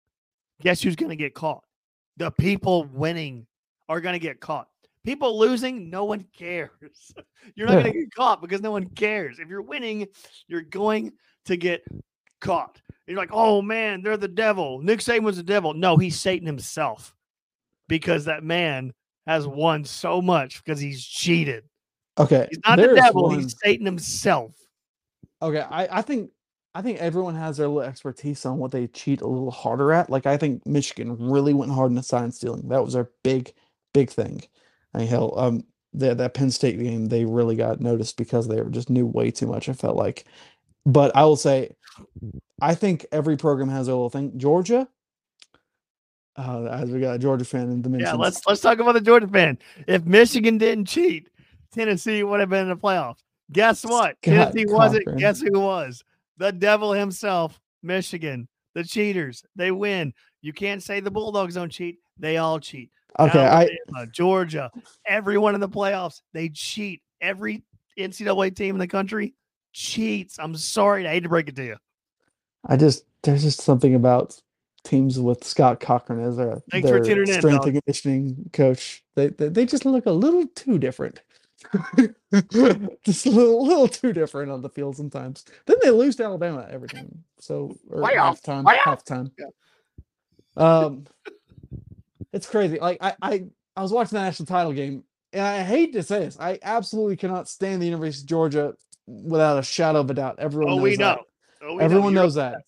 [0.63, 1.63] guess who's going to get caught?
[2.17, 3.47] The people winning
[3.89, 4.69] are going to get caught.
[5.05, 6.71] People losing, no one cares.
[7.55, 7.83] You're not Yeah.
[7.83, 9.39] going to get caught because no one cares.
[9.39, 10.07] If you're winning,
[10.47, 11.13] you're going
[11.47, 11.83] to get
[12.41, 12.81] caught.
[13.07, 14.81] You're like, oh man, they're the devil.
[14.83, 15.73] Nick Saban was the devil.
[15.75, 17.15] No, he's Satan himself
[17.89, 18.93] because that man
[19.27, 21.65] has won so much because he's cheated.
[22.19, 22.47] okay.
[22.51, 23.25] He's not the devil.
[23.29, 24.53] one- He's Satan himself.
[25.43, 26.31] Okay, I, I think
[26.75, 30.11] I think everyone has their little expertise on what they cheat a little harder at.
[30.11, 32.69] Like I think Michigan really went hard in the sign stealing.
[32.69, 33.53] That was their big,
[33.95, 34.43] big thing.
[34.95, 35.65] I mean, hell, um,
[35.95, 39.47] that that Penn State game they really got noticed because they just knew way too
[39.47, 39.69] much.
[39.69, 40.25] I felt like,
[40.87, 41.75] but I will say,
[42.61, 44.39] I think every program has their little thing.
[44.39, 44.89] Georgia,
[46.37, 49.01] uh, as we got a Georgia fan in the Yeah, let's let's talk about the
[49.01, 49.59] Georgia fan.
[49.87, 51.29] If Michigan didn't cheat,
[51.73, 53.23] Tennessee would have been in the playoffs.
[53.53, 54.21] Guess what?
[54.23, 55.19] Tennessee wasn't.
[55.19, 56.05] Guess who was?
[56.39, 58.49] The devil himself, Michigan.
[58.75, 59.43] The cheaters.
[59.57, 60.15] They win.
[60.41, 61.99] You can't say the Bulldogs don't cheat.
[62.19, 62.91] They all cheat.
[63.19, 63.47] Okay.
[63.47, 64.71] I Georgia,
[65.07, 67.03] everyone in the playoffs, they cheat.
[67.21, 67.63] Every
[67.99, 69.35] NCAA team in the country
[69.73, 70.39] cheats.
[70.39, 71.07] I'm sorry.
[71.07, 71.77] I hate to break it to you.
[72.67, 74.41] I just there's just something about
[74.85, 79.03] teams with Scott Cochran as their, for their tuning in, strength and conditioning coach.
[79.15, 81.21] They, they they just look a little too different.
[83.05, 85.45] just a little, little too different on the field sometimes.
[85.67, 87.25] Then they lose to Alabama every time.
[87.39, 89.05] So or Playoff, halftime, playoff.
[89.05, 89.31] halftime.
[89.39, 89.47] Yeah.
[90.57, 91.07] Um,
[92.33, 92.79] it's crazy.
[92.79, 93.45] Like I, I
[93.77, 97.17] I was watching the national title game, and I hate to say this, I absolutely
[97.17, 98.75] cannot stand the University of Georgia
[99.07, 100.37] without a shadow of a doubt.
[100.39, 101.17] Everyone Oh, knows we that.
[101.17, 101.23] know.
[101.63, 102.63] Oh, we Everyone You're knows that.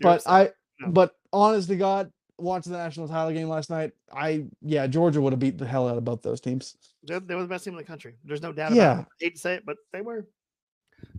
[0.00, 0.22] But.
[0.26, 0.88] I, No.
[0.88, 5.32] but honest to God, watching the national title game last night, I yeah, Georgia would
[5.32, 6.76] have beat the hell out of both those teams.
[7.06, 8.14] They, they were the best team in the country.
[8.24, 8.92] There's no doubt Yeah.
[8.92, 9.06] about it.
[9.20, 10.26] I hate to say it, but they were.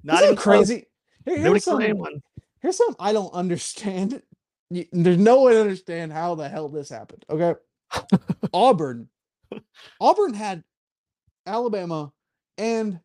[0.04, 0.86] Not Isn't even crazy?
[1.26, 2.22] Here- here's, something,
[2.60, 4.22] here's something I don't understand.
[4.70, 7.26] There's no way to understand how the hell this happened.
[7.30, 7.54] Okay,
[8.54, 9.10] Auburn,
[10.00, 10.64] Auburn had
[11.46, 12.12] Alabama,
[12.58, 13.00] and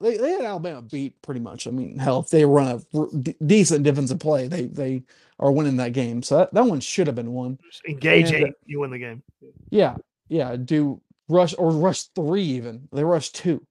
[0.00, 1.66] they, they had Alabama beat pretty much.
[1.66, 5.02] I mean, hell, if they run a d- decent defensive play, they they
[5.38, 6.22] are winning that game.
[6.22, 7.58] So that, that one should have been won.
[7.70, 9.22] Just engage And, uh, eight, you win the game.
[9.70, 9.96] Yeah,
[10.28, 10.56] yeah.
[10.56, 12.88] Do rush or rush three even.
[12.92, 13.66] They rushed two.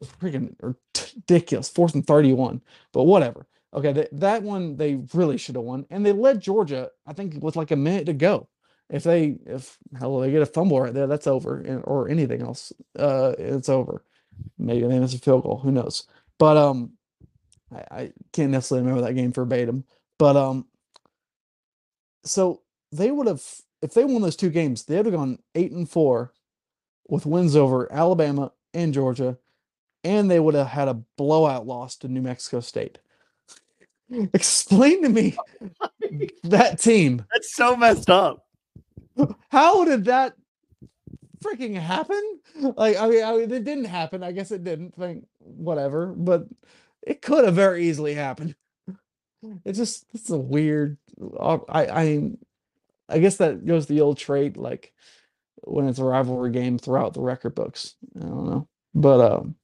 [0.00, 1.68] It's freaking ridiculous.
[1.68, 2.60] Fourth and thirty-one.
[2.92, 3.46] But whatever.
[3.74, 6.90] Okay, that that one they really should have won, and they led Georgia.
[7.06, 8.48] I think with like a minute to go.
[8.92, 12.42] If they if hell they get a fumble right there, that's over, and, or anything
[12.42, 14.04] else, uh, it's over.
[14.58, 15.58] Maybe they miss a field goal.
[15.58, 16.06] Who knows?
[16.38, 16.92] But um,
[17.74, 19.84] I, I can't necessarily remember that game verbatim.
[20.18, 20.66] But um,
[22.24, 22.60] so
[22.92, 23.42] they would have
[23.80, 26.34] if they won those two games, they would have gone eight and four
[27.08, 29.38] with wins over Alabama and Georgia,
[30.04, 32.98] and they would have had a blowout loss to New Mexico State.
[34.34, 35.36] Explain to me
[36.44, 37.24] that team.
[37.32, 38.41] That's so messed up.
[39.52, 40.32] How did that
[41.44, 42.40] freaking happen?
[42.56, 44.22] Like, I mean, I mean, it didn't happen.
[44.22, 44.94] I guess it didn't.
[44.94, 46.46] Think whatever, but
[47.02, 48.54] it could have very easily happened.
[49.64, 50.96] It's just it's a weird.
[51.38, 52.30] uh, I I
[53.10, 54.92] I guess that goes the old trait, like
[55.64, 57.94] when it's a rivalry game throughout the record books.
[58.16, 59.56] I don't know, but um,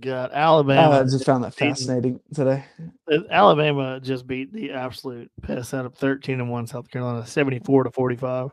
[0.00, 2.64] God, I just found that fascinating today.
[3.10, 7.84] uh, Alabama just beat the absolute piss out of 13 and 1 South Carolina, 74
[7.84, 8.50] to 45.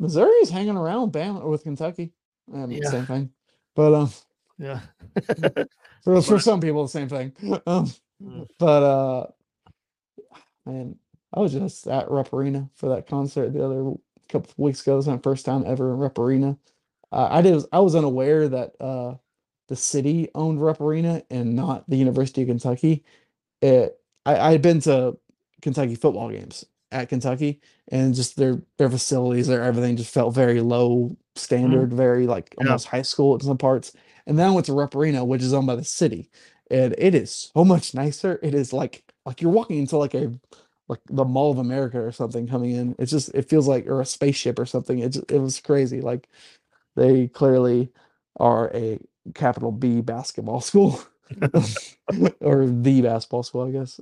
[0.00, 2.12] Missouri's hanging around with Bama with Kentucky.
[2.52, 2.90] I mean, Yeah.
[2.90, 3.30] same thing,
[3.76, 4.10] but um,
[4.58, 4.80] Yeah.
[6.02, 7.32] for for some people, the same thing.
[7.66, 7.86] Um,
[8.22, 8.46] Mm.
[8.58, 9.26] but uh,
[10.66, 10.98] man,
[11.32, 13.94] I was just at Rupp Arena for that concert the other
[14.28, 14.92] couple of weeks ago.
[14.92, 16.58] It was my first time ever in Rupp Arena.
[17.10, 17.64] Uh, I did.
[17.72, 19.14] I was unaware that uh,
[19.68, 23.04] the city owned Rupp Arena and not the University of Kentucky.
[23.62, 23.98] It.
[24.26, 25.16] I, I had been to
[25.62, 30.60] Kentucky football games at Kentucky, and just their their facilities, their everything just felt very
[30.60, 31.14] low mm-hmm.
[31.36, 32.68] standard, very like Yeah.
[32.68, 33.92] almost high school in some parts.
[34.26, 36.30] And then I went to Rupp Arena, which is owned by the city,
[36.70, 38.38] and it is so much nicer.
[38.42, 40.32] It is like like you're walking into like a
[40.88, 42.96] like the Mall of America or something coming in.
[42.98, 44.98] It's just it feels like or a spaceship or something.
[44.98, 46.00] It just, it was crazy.
[46.00, 46.28] Like
[46.96, 47.90] they clearly
[48.38, 48.98] are a
[49.34, 51.00] capital B basketball school
[52.40, 54.00] or the basketball school, I guess,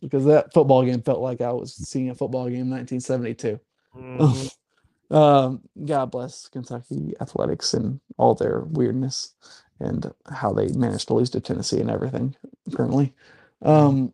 [0.00, 3.60] because that football game felt like I was seeing a football game in 1972.
[3.96, 4.52] Mhm.
[5.08, 9.34] Um, God bless Kentucky athletics and all their weirdness
[9.78, 12.34] and how they managed to lose to Tennessee and everything
[12.74, 13.14] currently.
[13.62, 14.12] Um,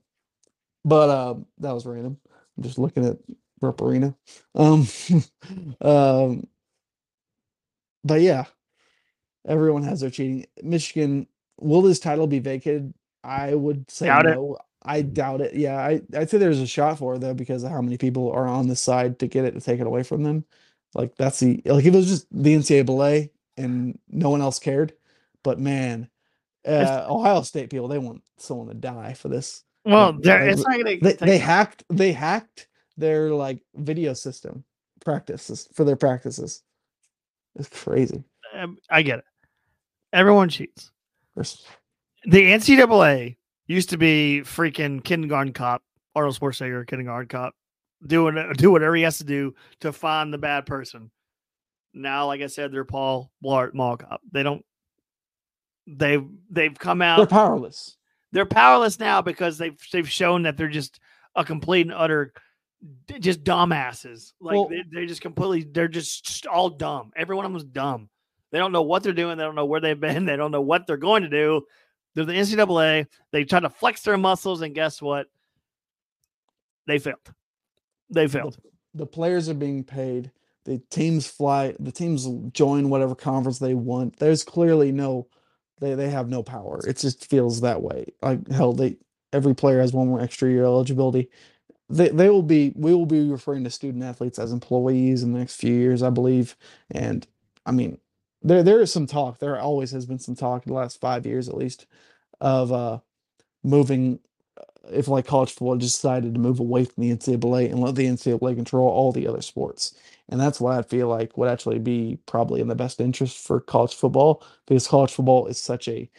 [0.84, 2.18] but uh, that was random.
[2.56, 3.16] I'm just looking at
[3.60, 4.14] Rupp Arena.
[4.54, 4.86] Um,
[5.80, 6.46] um,
[8.04, 8.44] but yeah,
[9.46, 10.46] everyone has their cheating.
[10.62, 11.26] Michigan,
[11.58, 12.92] will this title be vacated?
[13.24, 14.36] I would say Doubt it.
[14.84, 15.54] I doubt it.
[15.54, 18.30] Yeah, I, I'd say there's a shot for it though because of how many people
[18.32, 20.44] are on the side to get it to take it away from them.
[20.94, 24.92] Like that's the like if it was just the NCAA and no one else cared,
[25.42, 26.08] but man,
[26.66, 29.62] uh, Ohio State people they want someone to die for this.
[29.84, 30.96] Well, Like, they- it's not gonna.
[31.00, 34.64] They, they hacked they hacked their like video system
[35.04, 36.62] practices for their practices.
[37.56, 38.22] It's crazy.
[38.54, 39.24] um, I get it.
[40.12, 40.90] Everyone cheats.
[41.36, 43.36] The NCAA
[43.72, 45.82] used to be freaking kindergarten cop,
[46.14, 47.54] Arnold Schwarzenegger, kindergarten cop,
[48.06, 51.10] doing do whatever he has to do to find the bad person.
[51.94, 54.20] Now, like I said, they're Paul Blart Mall cop.
[54.30, 54.64] They don't.
[55.86, 57.16] They've they've come out.
[57.16, 57.96] They're powerless.
[58.30, 61.00] They're powerless now because they've they've shown that they're just
[61.34, 62.32] a complete and utter,
[63.20, 64.32] just dumbasses.
[64.40, 65.70] Like Well- they, they're just completely.
[65.70, 67.12] They're just all dumb.
[67.16, 68.08] Every one of them's dumb.
[68.52, 69.38] They don't know what they're doing.
[69.38, 70.24] They don't know where they've been.
[70.26, 71.62] They don't know what they're going to do.
[72.14, 73.06] They're the NCAA.
[73.30, 75.26] They try to flex their muscles, and guess what?
[76.86, 77.18] They failed.
[78.10, 78.58] They failed.
[78.94, 80.30] The players are being paid.
[80.64, 81.74] The teams fly.
[81.80, 84.18] The teams join whatever conference they want.
[84.18, 85.28] There's clearly no.
[85.80, 86.80] They they have no power.
[86.86, 88.06] It just feels that way.
[88.20, 88.98] Like hell, they
[89.32, 91.30] every player has one more extra year eligibility.
[91.88, 92.72] They they will be.
[92.76, 96.10] We will be referring to student athletes as employees in the next few years, I
[96.10, 96.56] believe.
[96.90, 97.26] And
[97.66, 97.98] I mean,
[98.42, 99.38] there there is some talk.
[99.38, 101.86] There always has been some talk in the last five years at least
[102.40, 102.98] of uh
[103.64, 104.20] moving
[104.58, 107.94] uh, if like college football just decided to move away from the NCAA and let
[107.96, 109.94] the NCAA control all the other sports.
[110.28, 113.60] And that's what I feel like would actually be probably in the best interest for
[113.60, 116.10] college football because college football is such a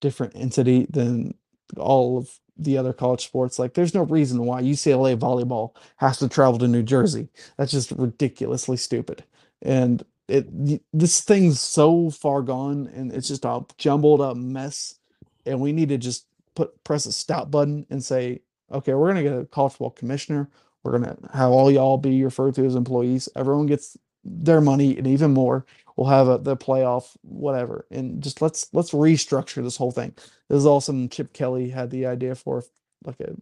[0.00, 1.34] different entity than
[1.78, 3.58] all of the other college sports.
[3.58, 7.28] Like there's no reason why UCLA volleyball has to travel to New Jersey.
[7.56, 9.24] That's just ridiculously stupid.
[9.62, 14.98] And it this thing's so far gone and it's just a jumbled up mess.
[15.44, 19.22] And we need to just put press a stop button and say, okay, we're gonna
[19.22, 20.48] get a college football commissioner.
[20.82, 23.28] We're gonna have all y'all be referred to as employees.
[23.36, 25.66] Everyone gets their money and even more.
[25.96, 30.14] We'll have a, the playoff, whatever, and just let's let's restructure this whole thing.
[30.48, 32.64] This is all some Chip Kelly had the idea for,
[33.04, 33.36] like a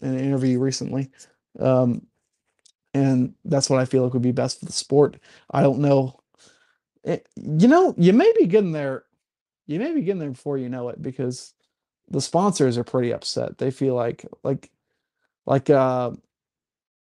[0.00, 1.10] an interview recently,
[1.58, 2.06] um,
[2.94, 5.16] and that's what I feel like would be best for the sport.
[5.50, 6.19] I don't know,
[7.04, 9.04] it, you know, you may be getting there,
[9.66, 11.54] you may be getting there before you know it because
[12.08, 13.58] the sponsors are pretty upset.
[13.58, 14.70] They feel like like
[15.46, 16.10] like uh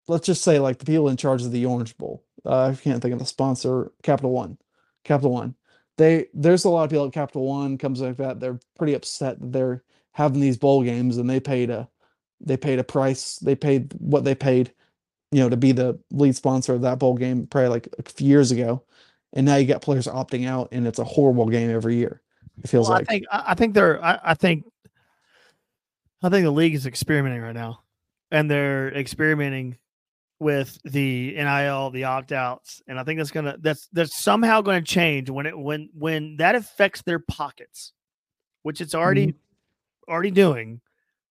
[0.07, 2.23] let's just say like the people in charge of the Orange Bowl.
[2.45, 4.57] Uh, I can't think of the sponsor, Capital One.
[5.03, 5.55] Capital One.
[5.97, 8.39] They there's a lot of people at Capital One comes like that.
[8.39, 9.83] They're pretty upset that they're
[10.13, 11.89] having these bowl games and they paid a
[12.41, 13.37] they paid a price.
[13.37, 14.71] They paid what they paid,
[15.31, 18.27] you know, to be the lead sponsor of that bowl game probably like a few
[18.27, 18.83] years ago.
[19.33, 22.21] And now you got players opting out and it's a horrible game every year.
[22.63, 24.65] It feels Well, like I think I think they're I, I think
[26.21, 27.83] I think the league is experimenting right now,
[28.31, 29.77] and they're experimenting
[30.39, 34.83] with the NIL, the opt outs, and I think that's gonna that's that's somehow going
[34.83, 37.93] to change when it when when that affects their pockets,
[38.63, 40.11] which it's already mm-hmm.
[40.11, 40.81] already doing.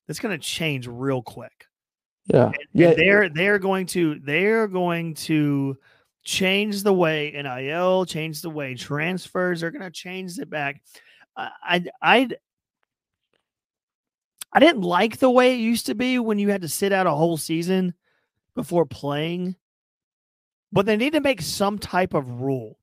[0.08, 1.66] It's going to change real quick.
[2.32, 2.46] yeah.
[2.46, 2.94] And Yeah.
[2.94, 5.76] they're they're going to they're going to
[6.24, 10.82] change the way NIL, change the way transfers are going to change it back.
[11.36, 12.28] I I I
[14.52, 17.06] I didn't like the way it used to be when you had to sit out
[17.06, 17.94] a whole season
[18.54, 19.56] before playing,
[20.72, 22.78] but they need to make some type of rule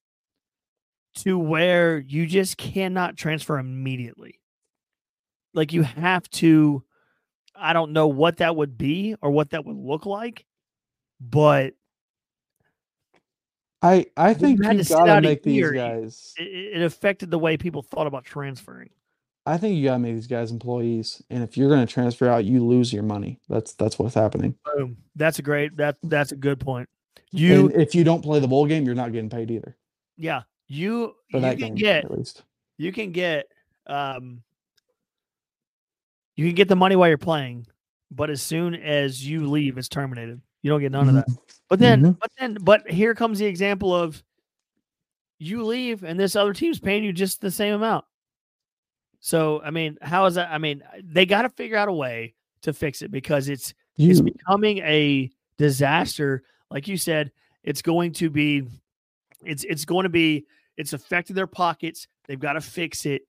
[1.15, 4.39] to where you just cannot transfer immediately.
[5.53, 6.83] Like you have to
[7.55, 10.45] I don't know what that would be or what that would look like,
[11.21, 11.73] but
[13.85, 16.33] I I think had you gotta make these guys.
[16.37, 18.89] it, it affected the way people thought about transferring.
[19.45, 22.65] I think you gotta make these guys employees, and if you're gonna transfer out, you
[22.65, 23.39] lose your money.
[23.49, 24.55] That's that's what's happening.
[24.75, 24.97] Boom.
[25.15, 26.89] That's a great that that's a good point.
[27.31, 29.75] You and if you don't play the bowl game, you're not getting paid either
[30.17, 32.43] yeah, you you can game, get at least.
[32.77, 33.47] you can get
[33.87, 34.41] um
[36.35, 37.67] you can get the money while you're playing,
[38.11, 40.41] but as soon as you leave, it's terminated.
[40.65, 41.27] You don't get none of that.
[41.69, 42.19] But then, Mhm.
[42.19, 44.23] but then, but here comes the example of
[45.37, 48.03] you leave and this other team's paying you just the same amount.
[49.19, 50.49] So, I mean, how is that?
[50.51, 54.21] I mean, they got to figure out a way to fix it because it's it's
[54.21, 56.41] becoming a disaster.
[56.71, 57.31] Like you said,
[57.63, 58.63] it's going to be,
[59.43, 60.47] it's it's going to be,
[60.77, 62.07] it's affected their pockets.
[62.25, 63.21] They've got to fix it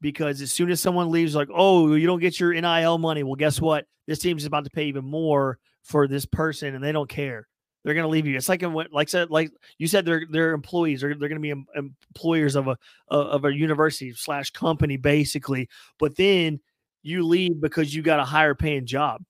[0.00, 3.22] because as soon as someone leaves, like, oh, you don't get your NIL money.
[3.22, 3.86] Well, guess what?
[4.06, 7.46] This team's about to pay even more for this person, and they don't care.
[7.84, 8.36] they're going to leave you.
[8.36, 11.00] It's like like said, like you said, they're they're employees.
[11.00, 12.76] They're they're going to be em- employers of a
[13.08, 15.68] of a university slash company basically.
[15.98, 16.60] But then
[17.02, 19.22] you leave because you got a higher paying job.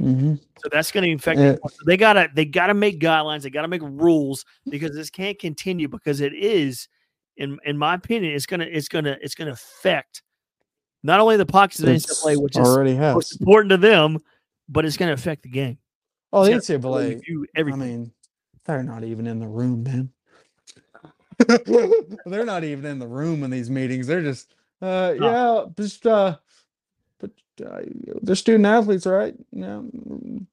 [0.00, 0.38] Mhm.
[0.58, 1.38] So that's going to affect.
[1.38, 1.52] Yeah.
[1.52, 1.58] them.
[1.86, 3.42] They gotta they gotta make guidelines.
[3.42, 6.88] They gotta make rules because this can't continue because it is,
[7.36, 10.22] in in my opinion, it's gonna it's gonna it's gonna affect
[11.02, 13.40] not only the pockets of the NCAA, which is already most has.
[13.40, 14.18] important to them,
[14.68, 15.76] but it's going to affect the game.
[16.32, 17.58] Oh, the It's gonna really NCAA.
[17.58, 18.12] I mean,
[18.64, 20.10] they're not even in the room, man.
[22.26, 24.06] they're not even in the room in these meetings.
[24.06, 25.26] They're just, uh, No.
[25.26, 26.38] yeah, just, uh,
[27.18, 27.30] but
[27.64, 27.80] uh,
[28.22, 29.34] they're student athletes, right?
[29.52, 29.82] Yeah,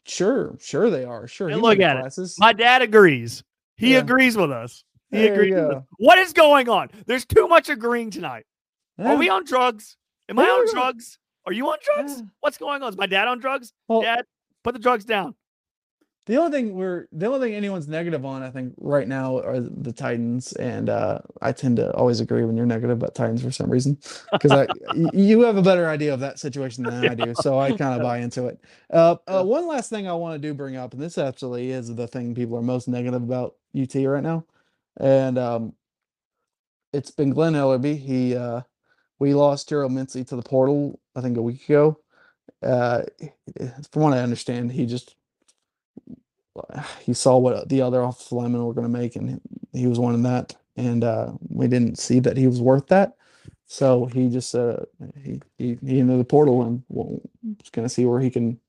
[0.05, 1.27] sure, sure they are.
[1.27, 2.29] Sure, And look at it.
[2.39, 3.43] My dad agrees.
[3.77, 3.99] He Yeah.
[3.99, 4.83] agrees with us.
[5.11, 5.85] He There you go.
[5.97, 6.89] What is going on?
[7.05, 8.45] There's too much agreeing tonight.
[8.97, 9.97] Yeah, Are we on drugs?
[10.29, 11.17] Am I on drugs?
[11.45, 12.13] Are you on drugs?
[12.17, 12.25] Yeah.
[12.39, 12.89] What's going on?
[12.89, 13.73] Is my dad on drugs?
[13.87, 14.25] well, Dad,
[14.63, 15.35] put the drugs down.
[16.27, 19.59] The only thing we're the only thing anyone's negative on, I think, right now are
[19.59, 23.49] the Titans, and uh, I tend to always agree when you're negative about Titans for
[23.49, 23.97] some reason
[24.31, 24.51] because
[24.93, 27.95] y- you have a better idea of that situation than I do, so I kind
[27.95, 28.61] of buy into it.
[28.91, 31.93] Uh, uh, one last thing I want to do bring up, and this actually is
[31.95, 34.45] the thing people are most negative about UT right now,
[34.97, 35.73] and um,
[36.93, 37.97] it's been Glen Elarbee.
[37.97, 38.61] He uh,
[39.19, 41.99] we lost Terrell Mincey to the portal, I think, a week ago.
[42.61, 43.03] Uh,
[43.91, 45.15] from what I understand, he just
[47.01, 49.39] he saw what the other offensive linemen were going to make, and
[49.73, 53.15] he was one wanting that, and uh, we didn't see that he was worth that.
[53.67, 54.77] So he just uh,
[55.23, 57.21] he he he the portal and was
[57.71, 58.59] going to see where he can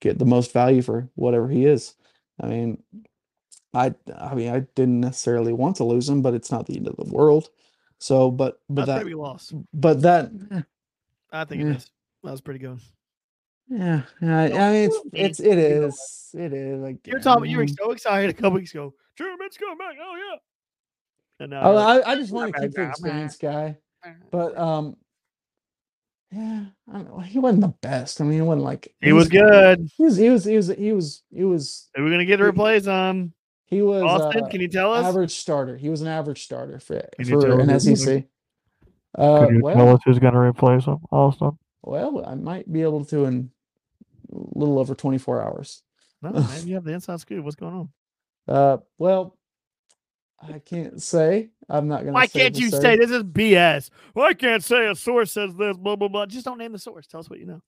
[0.00, 1.94] get the most value for whatever he is.
[2.40, 2.82] I mean,
[3.74, 6.88] I I mean I didn't necessarily want to lose him, but it's not the end
[6.88, 7.50] of the world.
[7.98, 9.52] So, but but That's that pretty loss.
[9.72, 10.30] but that
[11.32, 11.70] I think Yeah.
[11.70, 11.90] it is.
[12.22, 12.80] That was pretty good.
[13.68, 15.86] yeah, yeah I, I mean it's feel me, it's it you know.
[15.86, 17.50] is it is like You were talking.
[17.50, 18.94] You were um, so excited a couple weeks ago.
[19.16, 19.96] German's coming back.
[20.00, 20.38] Oh yeah.
[21.40, 23.76] And now Oh, I, I just want to keep the experience guy,
[24.30, 24.96] but um,
[26.30, 27.20] yeah, I don't know.
[27.20, 28.20] He wasn't the best.
[28.20, 29.88] I mean, he wasn't like he was he's- good.
[29.96, 32.44] He was he was he was he was he was Are we gonna get to
[32.44, 33.32] He- replace him?
[33.66, 35.04] He was Austin, uh, can you tell us?
[35.04, 35.76] average starter.
[35.76, 38.24] He was an average starter for Can you for tell an us who- SEC.
[39.16, 41.52] Uh, well, us who's gonna replace him, Austin?
[41.82, 43.50] well, I might be able to in
[44.32, 45.82] a little over twenty four hours.
[46.20, 47.44] No, man, you have the inside scoop.
[47.44, 47.88] What's going on?
[48.48, 49.36] Uh, well,
[50.42, 51.50] I can't say.
[51.68, 52.12] I'm not gonna.
[52.12, 53.90] Why say can't you say this is BS?
[54.14, 56.26] Well, I can't say a source says this, blah blah blah.
[56.26, 57.06] Just don't name the source.
[57.06, 57.60] Tell us what you know.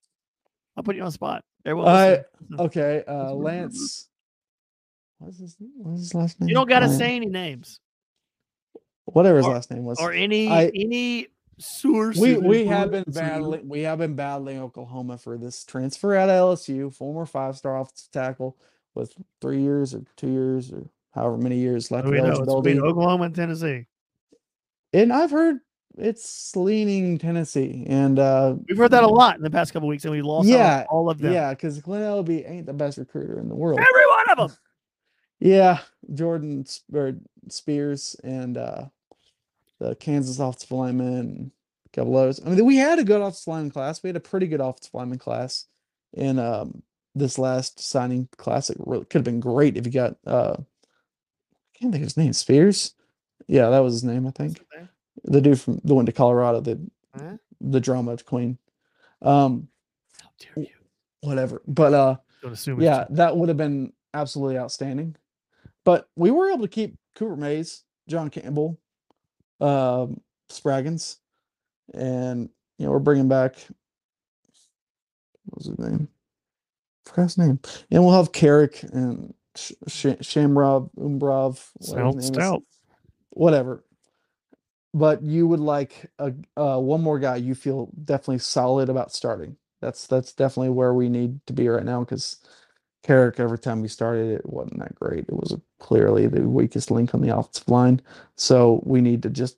[0.76, 1.44] I'll put you on the spot.
[1.64, 2.66] Everyone, I listen.
[2.66, 3.04] okay.
[3.06, 4.08] Uh, Lance.
[5.18, 6.48] What's his What's his last name?
[6.48, 7.80] you don't gotta say any names
[9.04, 9.98] whatever his or- last name was.
[10.00, 12.18] or any I- any source.
[12.18, 16.92] we we have been battling we have been battling Oklahoma for this transfer at LSU,
[16.92, 18.56] former five star offensive tackle
[18.94, 22.80] with three years or two years or however many years left We know it's between
[22.80, 23.86] Oklahoma and Tennessee.
[24.92, 25.58] And I've heard
[25.98, 27.84] it's leaning Tennessee.
[27.88, 30.46] And uh We've heard that a lot in the past couple weeks, and we lost
[30.48, 31.32] Yeah, all of them.
[31.32, 33.78] yeah, because Glen Elarbee ain't the best recruiter in the world.
[33.80, 34.58] every one of them.
[35.40, 35.80] Yeah,
[36.14, 37.14] Jordan or
[37.48, 38.86] Spears and uh
[39.78, 41.52] the Kansas offensive lineman
[41.86, 42.40] a couple others.
[42.44, 44.02] I mean, we had a good offensive lineman class.
[44.02, 45.66] We had a pretty good offensive lineman class
[46.14, 46.82] in um
[47.14, 48.70] this last signing class.
[48.70, 52.16] It really could have been great if you got uh I can't think of his
[52.16, 52.32] name.
[52.32, 52.94] Spears?
[53.48, 54.58] Yeah, that was his name, I think.
[55.24, 56.80] The dude from the one to Colorado, the
[57.14, 57.36] Huh?
[57.60, 58.58] the drama queen.
[59.22, 59.68] Um,
[60.22, 60.74] How dare you?
[61.22, 61.62] whatever.
[61.66, 62.16] But uh
[62.84, 65.16] yeah, that would have been absolutely outstanding.
[65.86, 68.80] But we were able to keep Cooper Mays, John Campbell,
[69.60, 70.20] um,
[70.50, 71.18] Spraggins,
[71.94, 73.56] and you know we're bringing back
[75.46, 76.08] what was his name?
[77.06, 77.60] Forgot his name.
[77.90, 82.46] And we'll have Karic and Sh- Sh- Shamrov, Umbrov, whatever Sounds his name is.
[82.46, 82.62] stout.
[83.30, 83.84] whatever.
[84.94, 89.56] But you would like a uh, one more guy you feel definitely solid about starting.
[89.82, 92.38] That's that's definitely where we need to be right now because
[93.06, 95.20] Karic every time we started it wasn't that great.
[95.28, 98.00] It was clearly the weakest link on the offensive line.
[98.34, 99.56] So we need to just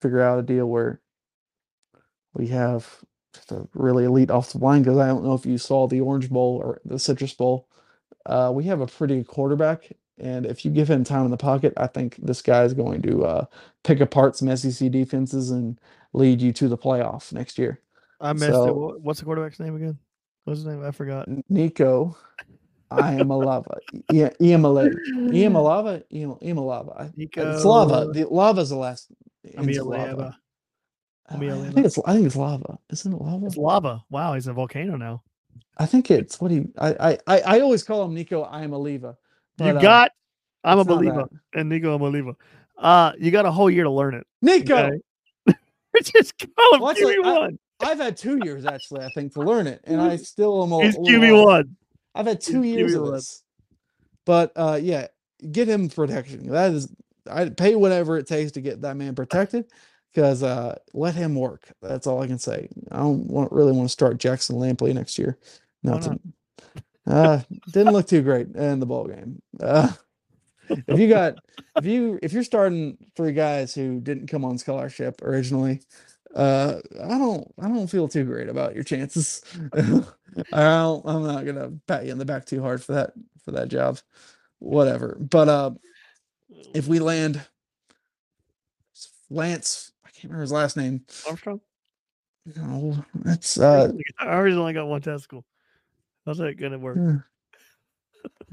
[0.00, 1.00] figure out a deal where
[2.34, 2.88] we have
[3.34, 6.30] just a really elite offensive line because I don't know if you saw the Orange
[6.30, 7.68] Bowl or the Citrus Bowl.
[8.26, 11.36] Uh, we have a pretty good quarterback, and if you give him time in the
[11.36, 13.44] pocket, I think this guy is going to uh,
[13.84, 15.80] pick apart some SEC defenses and
[16.12, 17.80] lead you to the playoff next year.
[18.20, 18.52] I missed it.
[18.52, 19.98] So- Wha- What's the quarterback's name again?
[20.44, 20.84] What's his name?
[20.84, 21.26] I forgot.
[21.50, 22.16] Nico,
[22.90, 23.78] I am a lava.
[24.12, 24.94] Yeah, Iamale.
[25.30, 26.02] Iamalava?
[26.12, 26.42] Iam- Iamalava.
[26.42, 27.10] I- am a lava.
[27.54, 28.00] It's lava.
[28.06, 29.08] Nico The lava's the last.
[29.44, 30.38] ends Emil with lava.
[31.30, 32.78] Uh, I think it's I think it's lava.
[32.90, 33.46] Isn't it lava?
[33.46, 34.02] It's lava.
[34.10, 35.22] Wow, he's a volcano now.
[35.76, 38.72] I think it's what he I I I, I always call him Nico I am
[38.72, 39.14] a leva, You
[39.58, 40.12] But, uh, got.
[40.64, 42.32] I'm a believer, and Nico I'm a believer.
[42.76, 44.26] Uh, you got a whole year to learn it.
[44.42, 45.00] Nico, Okay.
[46.02, 47.58] Just call him Well, actually, QB I- one.
[47.80, 50.72] I've had two years actually, I think, to learn it, and I still am.
[50.72, 51.76] a He's little QB one.
[52.18, 53.44] I've had two years of this,
[54.26, 55.06] but uh, yeah,
[55.52, 56.50] get him protection.
[56.50, 56.92] That is,
[57.30, 59.66] I pay whatever it takes to get that man protected,
[60.12, 61.72] because uh, let him work.
[61.80, 62.68] That's all I can say.
[62.90, 65.38] I don't want really want to start Jackson Lampley next year.
[65.84, 66.20] Nothing.
[67.06, 67.40] Uh,
[67.72, 69.40] didn't look too great in the ball game.
[69.60, 69.92] Uh,
[70.68, 71.36] if you got
[71.76, 75.80] if you if you're starting three guys who didn't come on scholarship originally,
[76.38, 79.42] uh, I don't I don't feel too great about your chances.
[79.74, 83.12] I don't, I'm not gonna pat you in the back too hard for that
[83.44, 83.98] for that job.
[84.60, 85.16] Whatever.
[85.18, 85.70] But uh,
[86.74, 87.40] if we land
[89.30, 91.04] Lance, I can't remember his last name.
[91.26, 91.60] Armstrong.
[92.56, 95.44] No, that's uh, I already only got one testicle.
[96.24, 96.98] How's that gonna work?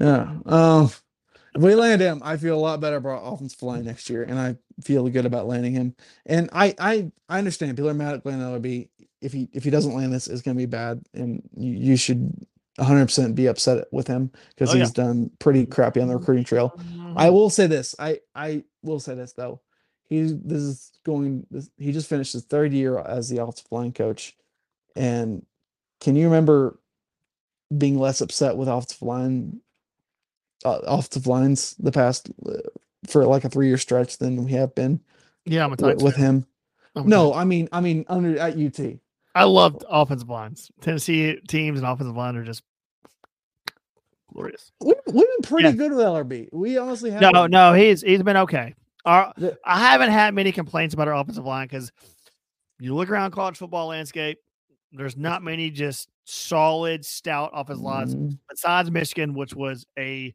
[0.00, 0.38] yeah.
[0.44, 0.90] Um,
[1.56, 4.38] if we land him, I feel a lot better about offensive line next year, and
[4.38, 5.94] I feel good about landing him.
[6.26, 8.88] And I, I, I understand people are mad at Glen Elarbee.
[9.20, 11.96] If he, if he doesn't land this, it's going to be bad, and you, you
[11.96, 12.32] should
[12.76, 14.80] 100 percent be upset with him because Oh, yeah.
[14.80, 16.74] he's done pretty crappy on the recruiting trail.
[16.76, 17.16] Mm-hmm.
[17.16, 17.94] I will say this.
[17.98, 19.60] I I will say this though.
[20.04, 21.46] He this is going.
[21.50, 24.36] This, he just finished his third year as the offensive line coach,
[24.94, 25.44] and
[26.02, 26.78] can you remember
[27.76, 29.60] being less upset with offensive line,
[30.64, 32.52] uh, offensive lines the past uh,
[33.06, 35.00] for like a three year stretch than we have been
[35.44, 36.46] yeah, I'm a wi- Titans with him?
[36.96, 38.98] I'm No, I mean I mean under at UT.
[39.34, 40.70] I loved offensive lines.
[40.80, 42.62] Tennessee teams and offensive line are just
[44.32, 44.72] glorious.
[44.80, 45.74] We, we've been pretty Yeah.
[45.74, 46.48] good with Elarbee.
[46.52, 47.20] We honestly have.
[47.20, 48.74] No, no, he's he's been okay.
[49.04, 51.92] Our, The- I haven't had many complaints about our offensive line because
[52.80, 54.38] you look around college football landscape,
[54.92, 60.34] there's not many just solid, stout offensive lines Mm, besides Michigan, which was a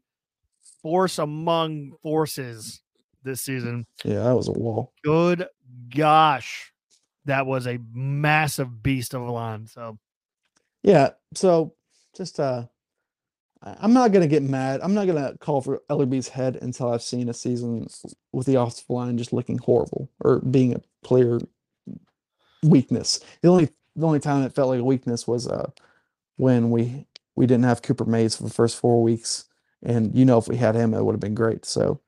[0.82, 2.80] force among forces
[3.22, 3.86] this season.
[4.04, 4.92] yeah, that was a wall.
[5.04, 5.46] Good
[5.94, 6.72] gosh,
[7.24, 9.66] that was a massive beast of a line.
[9.66, 9.98] So
[10.82, 11.10] Yeah.
[11.34, 11.74] So
[12.16, 12.64] just uh
[13.62, 14.80] I'm not gonna get mad.
[14.82, 17.86] I'm not gonna call for Elarbee's head until I've seen a season
[18.32, 21.40] with the offensive line just looking horrible or being a clear
[22.64, 23.20] weakness.
[23.42, 25.70] The only the only time it felt like a weakness was uh
[26.36, 27.06] when we
[27.36, 29.44] we didn't have Cooper Mays for the first four weeks.
[29.82, 31.64] And you know if we had him it would have been great.
[31.64, 32.00] So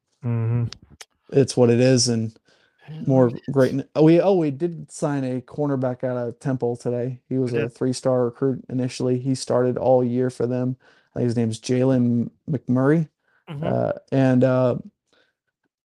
[1.32, 2.36] it's what it is and
[3.06, 3.74] more great.
[3.94, 7.20] Oh, we oh we did sign a cornerback out of Temple today.
[7.28, 9.18] He was We a three star recruit initially.
[9.18, 10.76] He started all year for them.
[11.14, 13.08] I think his name's Jalen McMurray.
[13.48, 13.62] Mhm.
[13.64, 14.76] Uh, and uh,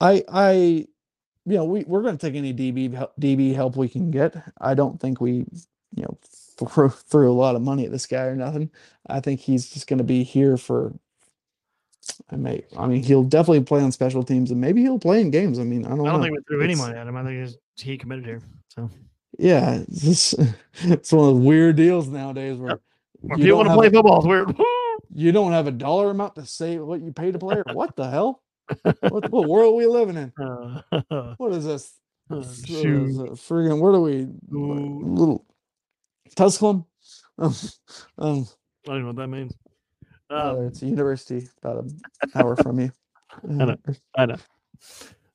[0.00, 0.52] I I
[1.46, 4.36] you know we we're going to take any DB help, DB help we can get.
[4.60, 5.46] I don't think we
[5.94, 6.18] you know
[6.58, 8.70] threw threw a lot of money at this guy or nothing.
[9.06, 10.92] I think he's just going to be here for.
[12.30, 12.62] I may.
[12.76, 15.58] I mean, he'll definitely play on special teams, and maybe he'll play in games.
[15.58, 16.00] I mean, I don't.
[16.06, 16.26] I don't know.
[16.26, 17.16] think we threw any money at him.
[17.16, 18.40] I think he committed here.
[18.68, 18.90] So
[19.38, 20.34] Yeah, it's, just,
[20.82, 22.80] it's one of those weird deals nowadays where
[23.22, 24.54] you people want to play a- football, it's weird.
[25.14, 27.64] you don't have a dollar amount to say what you paid a player.
[27.72, 28.42] What the hell?
[29.00, 30.32] What, what world are we living in?
[30.38, 31.94] Uh, What is this?
[32.30, 33.16] uh, This shoot.
[33.18, 35.00] a friggin' where do we Ooh.
[35.06, 35.46] little
[36.36, 36.84] Tusculum?
[37.38, 37.54] Um,
[38.18, 38.46] um,
[38.86, 39.54] I don't know what that means.
[40.30, 42.00] Uh, Um, it's a university about an
[42.34, 42.92] hour from you.
[43.44, 43.76] I know.
[44.16, 44.36] I know.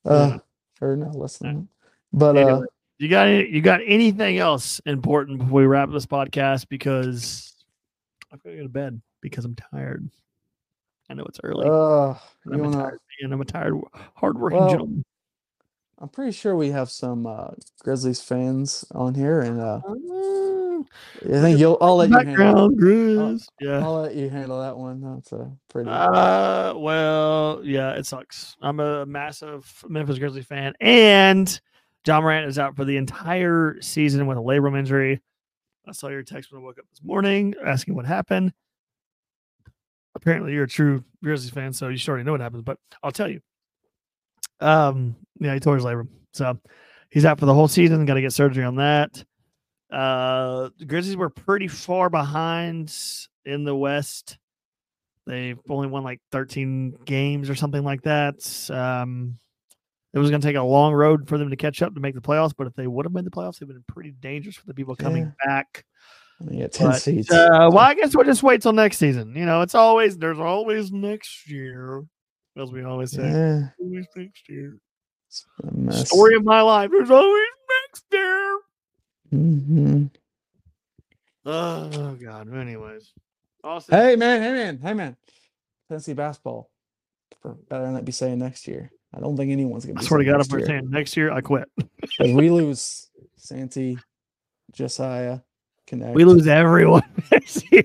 [0.04, 0.38] Uh,
[0.80, 1.68] or no, less than.
[2.12, 2.62] But uh,
[2.98, 6.68] you got any, you got anything else important before we wrap this podcast?
[6.68, 7.54] Because
[8.32, 10.08] I've got to go to bed because I'm tired.
[11.10, 11.66] I know it's early.
[11.68, 12.14] uh,
[12.50, 13.32] I'm a tired man.
[13.32, 13.74] I'm a tired,
[14.16, 15.04] hardworking Well, gentleman.
[16.04, 17.48] I'm pretty sure we have some uh,
[17.82, 21.78] Grizzlies fans on here, and uh, I think you'll.
[21.80, 22.68] I'll let you handle.
[22.68, 23.46] Background, Grizz.
[23.58, 23.78] Yeah.
[23.78, 25.00] I'll let you handle that one.
[25.00, 25.88] That's a pretty.
[25.88, 28.54] Uh, well, yeah, it sucks.
[28.60, 31.58] I'm a massive Memphis Grizzlies fan, and
[32.06, 35.22] Ja Morant is out for the entire season with a labrum injury.
[35.88, 38.52] I saw your text when I woke up this morning asking what happened.
[40.14, 42.62] Apparently, you're a true Grizzlies fan, so you should already know what happens.
[42.62, 43.40] But I'll tell you.
[44.60, 46.58] Um, yeah, he tore his labrum, so
[47.10, 48.04] he's out for the whole season.
[48.06, 49.24] Got to get surgery on that.
[49.90, 52.94] Uh, the Grizzlies were pretty far behind
[53.44, 54.38] in the West.
[55.26, 58.36] They've only won like 13 games or something like that.
[58.70, 59.38] Um,
[60.12, 62.14] it was going to take a long road for them to catch up to make
[62.14, 64.66] the playoffs, but if they would have made the playoffs, they've been pretty dangerous for
[64.66, 65.84] the people coming back.
[66.40, 67.30] I mean, yeah, ten But, seats.
[67.30, 69.34] Uh, well, I guess we'll just wait till next season.
[69.34, 72.04] You know, it's always there's always next year,
[72.56, 73.22] as we always say.
[73.28, 74.76] yeah, Always next year.
[75.28, 76.08] it's a mess.
[76.08, 76.90] Story of my life.
[76.90, 77.48] There's always
[77.90, 78.58] next year.
[79.32, 80.10] Mhm.
[81.46, 82.54] Oh God.
[82.54, 83.12] Anyways,
[83.62, 83.98] Austin.
[83.98, 85.16] Hey man, hey man, hey man.
[85.88, 86.70] Tennessee basketball
[87.42, 88.90] for better not be saying next year.
[89.14, 89.98] I don't think anyone's gonna.
[89.98, 91.68] I Be swear to God, if we're saying next year, I quit.
[91.78, 93.98] 'Cause we lose Santi,
[94.72, 95.40] Josiah,
[95.86, 96.14] Knecht.
[96.14, 97.84] We lose everyone next year.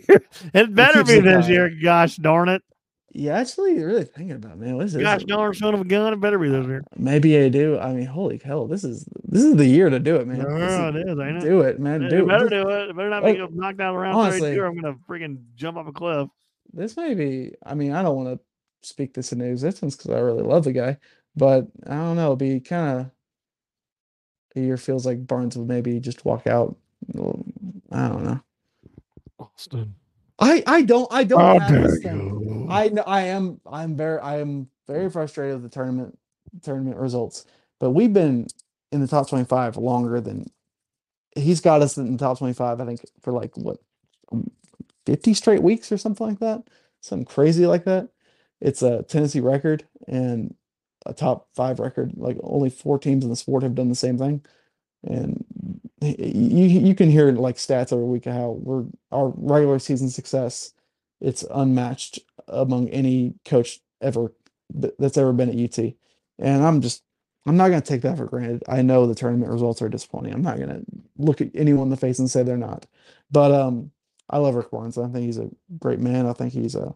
[0.53, 1.69] It better be this year.
[1.83, 2.63] Gosh darn it.
[3.11, 4.75] Yeah, actually, really thinking about it, man.
[4.75, 5.01] What is this?
[5.01, 6.13] Gosh darn son of a gun.
[6.13, 6.83] It better be uh, this year.
[6.95, 7.79] Maybe I do.
[7.79, 10.39] I mean, holy hell, this is this is the year to do it, man.
[10.39, 11.41] This Yeah, is- it is, ain't it?
[11.41, 12.03] Do it, man.
[12.03, 12.89] It, Do it better do it.
[12.89, 15.37] It better not Like, be knocked down around honestly- 32 or I'm going to freaking
[15.55, 16.29] jump off a cliff.
[16.71, 17.53] This may be.
[17.65, 20.71] I mean, I don't want to speak this into existence because I really love the
[20.71, 20.97] guy,
[21.35, 22.27] but I don't know.
[22.27, 23.11] It'd be kind of
[24.55, 26.75] a year feels like Barnes would maybe just walk out.
[27.15, 28.39] I don't know.
[29.39, 29.95] Austin.
[30.39, 32.33] I I don't I don't How have dare this thing.
[32.45, 32.65] you.
[32.67, 36.19] I know I am I'm very I am very frustrated with the tournament
[36.63, 37.45] tournament results.
[37.79, 38.47] But we've been
[38.91, 40.47] in the top 25 longer than
[41.35, 43.79] he's got us in the top 25 I think for like what
[44.31, 44.51] um,
[45.07, 46.63] 50 straight weeks or something like that.
[47.01, 48.09] Something crazy like that.
[48.61, 50.55] It's a Tennessee record and
[51.05, 52.13] a top 5 record.
[52.17, 54.43] Like only four teams in the sport have done the same thing.
[55.03, 55.45] And
[56.01, 60.73] you you can hear like stats every week of how we're our regular season success
[61.21, 64.33] it's unmatched among any coach ever
[64.69, 65.93] that's ever been at UT.
[66.39, 67.03] And I'm just
[67.45, 68.63] I'm not going to take that for granted.
[68.67, 70.33] I know the tournament results are disappointing.
[70.33, 70.85] I'm not going to
[71.17, 72.85] look at anyone in the face and say they're not.
[73.31, 73.91] But um
[74.31, 74.97] I love Rick Barnes.
[74.97, 76.27] I think he's a great man.
[76.27, 76.95] I think he's a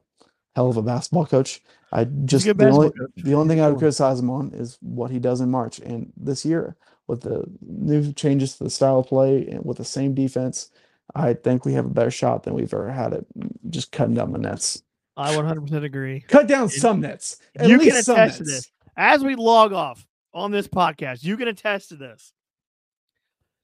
[0.55, 1.61] hell of a basketball coach.
[1.91, 3.09] I just the only coach.
[3.17, 5.79] the only thing I would criticize him on is what he does in March.
[5.79, 6.75] And this year,
[7.07, 10.71] with the new changes to the style of play and with the same defense,
[11.15, 13.25] I think we have a better shot than we've ever had at
[13.69, 14.81] just cutting down the nets.
[15.15, 16.21] I 100% agree.
[16.21, 17.37] Cut down some nets.
[17.55, 18.71] At you can some attest to this.
[18.97, 22.33] As we log off on this podcast, you can attest to this.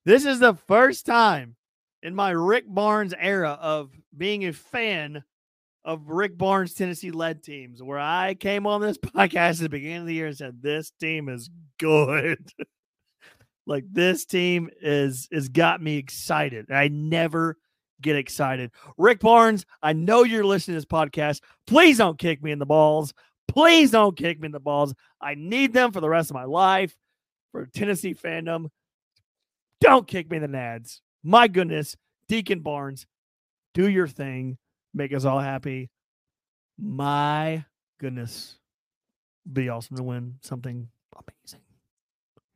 [0.06, 1.56] This is the first time
[2.04, 5.24] in my Rick Barnes era of being a fan
[5.84, 10.02] of Rick Barnes Tennessee led teams where I came on this podcast at the beginning
[10.02, 12.52] of the year and said this team is good.
[13.70, 16.72] like this team is is got me excited.
[16.72, 17.56] I never
[18.02, 18.72] get excited.
[18.98, 21.42] Rick Barnes, I know you're listening to this podcast.
[21.68, 23.14] Please don't kick me in the balls.
[23.48, 24.94] Please don't kick me in the balls.
[25.22, 26.96] I need them for the rest of my life
[27.52, 28.70] for Tennessee fandom.
[29.82, 31.02] Don't kick me in the nads.
[31.24, 31.96] My goodness,
[32.28, 33.06] Deacon Barnes,
[33.74, 34.58] do your thing.
[34.94, 35.90] Make us all happy.
[36.78, 37.66] My
[38.00, 38.56] goodness.
[39.52, 41.69] Be awesome to win something amazing.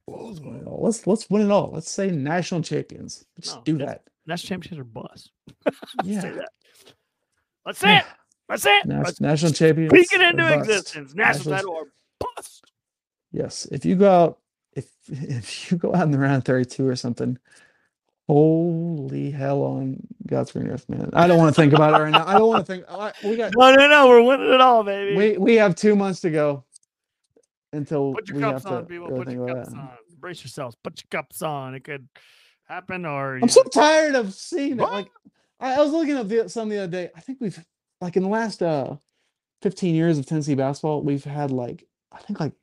[0.08, 1.72] Well, let's let's win it all.
[1.74, 3.26] Let's say national champions.
[3.38, 4.04] Let's No, do that.
[4.26, 5.32] National championships are bust.
[6.04, 6.22] Say Yeah.
[6.22, 6.50] that.
[7.66, 8.06] Let's say it.
[8.50, 8.86] Let's say it.
[8.86, 9.90] Nas- Let's national champions.
[9.92, 11.14] speak it into existence.
[11.16, 11.86] National title or
[12.20, 12.66] bust.
[13.32, 13.66] Yes.
[13.72, 14.40] If you go out,
[14.76, 17.38] if if you go out in the round 32 or something,
[18.28, 19.98] holy hell on
[20.28, 21.10] God's green earth, man.
[21.14, 22.28] I don't want to think about it right now.
[22.28, 22.86] I don't want to think.
[22.90, 24.08] I, we got No, no, no.
[24.10, 25.16] We're winning it all, baby.
[25.16, 26.64] we we have two months to go
[27.74, 29.08] until Put your we cups have to on, people.
[29.10, 29.78] really Put your cups that.
[29.78, 29.90] on.
[30.20, 30.76] Brace yourselves.
[30.84, 31.76] Put your cups on.
[31.76, 32.08] It could
[32.68, 34.82] happen, or I'm so tired of seeing it.
[34.82, 35.10] Like
[35.60, 37.10] I, I was looking up the, some the other day.
[37.16, 37.64] I think we've
[38.02, 38.96] like in the last uh
[39.62, 42.54] 15 years of Tennessee basketball, we've had like I think like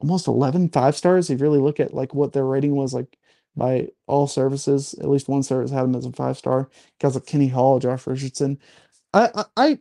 [0.00, 1.30] almost 11 five stars.
[1.30, 3.16] If you really look at like what their rating was like
[3.56, 6.68] by all services, at least one service had them as a five star.
[7.00, 8.58] Guys like Kenny Hall, Josh Richardson.
[9.14, 9.78] I I I,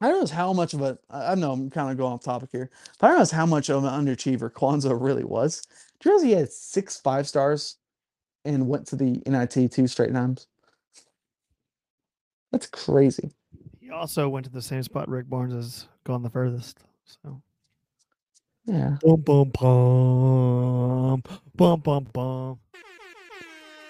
[0.00, 2.70] I realize how much of a I know I'm kind of going off topic here,
[3.00, 5.66] I realize how much of an underachiever Cuonzo really was.
[6.00, 7.76] Do you realize he had six five stars
[8.44, 10.46] and went to the NIT two straight times?
[12.52, 13.30] That's crazy.
[13.80, 16.78] he also went to the same spot Rick Barnes has gone the furthest.
[17.04, 17.42] So
[18.66, 18.96] Yeah.
[19.02, 21.22] Boom boom bum
[21.56, 22.60] boom boom bum.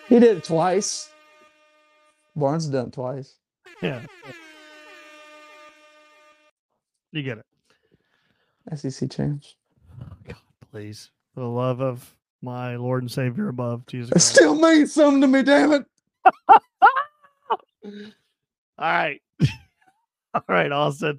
[0.09, 1.11] He did it twice.
[2.35, 3.35] Barnes done it twice.
[3.83, 4.07] Yeah.
[7.13, 8.79] You get it.
[8.79, 9.57] SEC champs.
[10.27, 10.37] God,
[10.71, 11.11] please.
[11.35, 14.29] For the love of my Lord and Savior above, Jesus It Christ.
[14.29, 15.85] still means something to me, damn it.
[17.85, 17.93] All
[18.79, 19.21] right.
[20.35, 21.19] All right, Austin.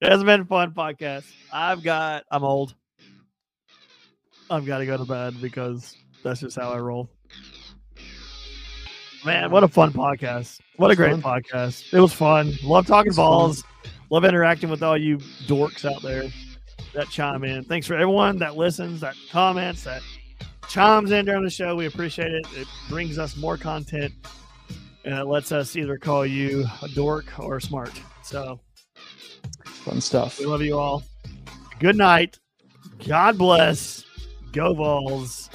[0.00, 1.24] It has been a fun podcast.
[1.52, 2.74] I've got, I'm old.
[4.50, 5.94] I've got to go to bed because
[6.24, 7.08] that's just how I roll.
[9.24, 10.60] Man, what a fun podcast.
[10.76, 11.42] What a great fun.
[11.42, 11.92] podcast.
[11.92, 12.52] It was fun.
[12.62, 13.62] Love talking balls.
[13.62, 13.92] fun.
[14.08, 14.22] Balls.
[14.22, 16.24] Love interacting with all you dorks out there
[16.94, 17.64] that chime in.
[17.64, 20.02] Thanks for everyone that listens, that comments, that
[20.68, 21.76] chimes in during the show.
[21.76, 22.46] We appreciate it.
[22.54, 24.12] It brings us more content
[25.04, 27.92] and it lets us either call you a dork or smart.
[28.22, 28.60] So
[29.64, 30.38] Fun stuff.
[30.38, 31.02] we love you all.
[31.78, 32.38] Good night.
[33.06, 34.04] God bless.
[34.52, 35.48] Go balls.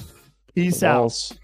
[0.54, 0.98] Peace out.
[1.00, 1.34] Balls.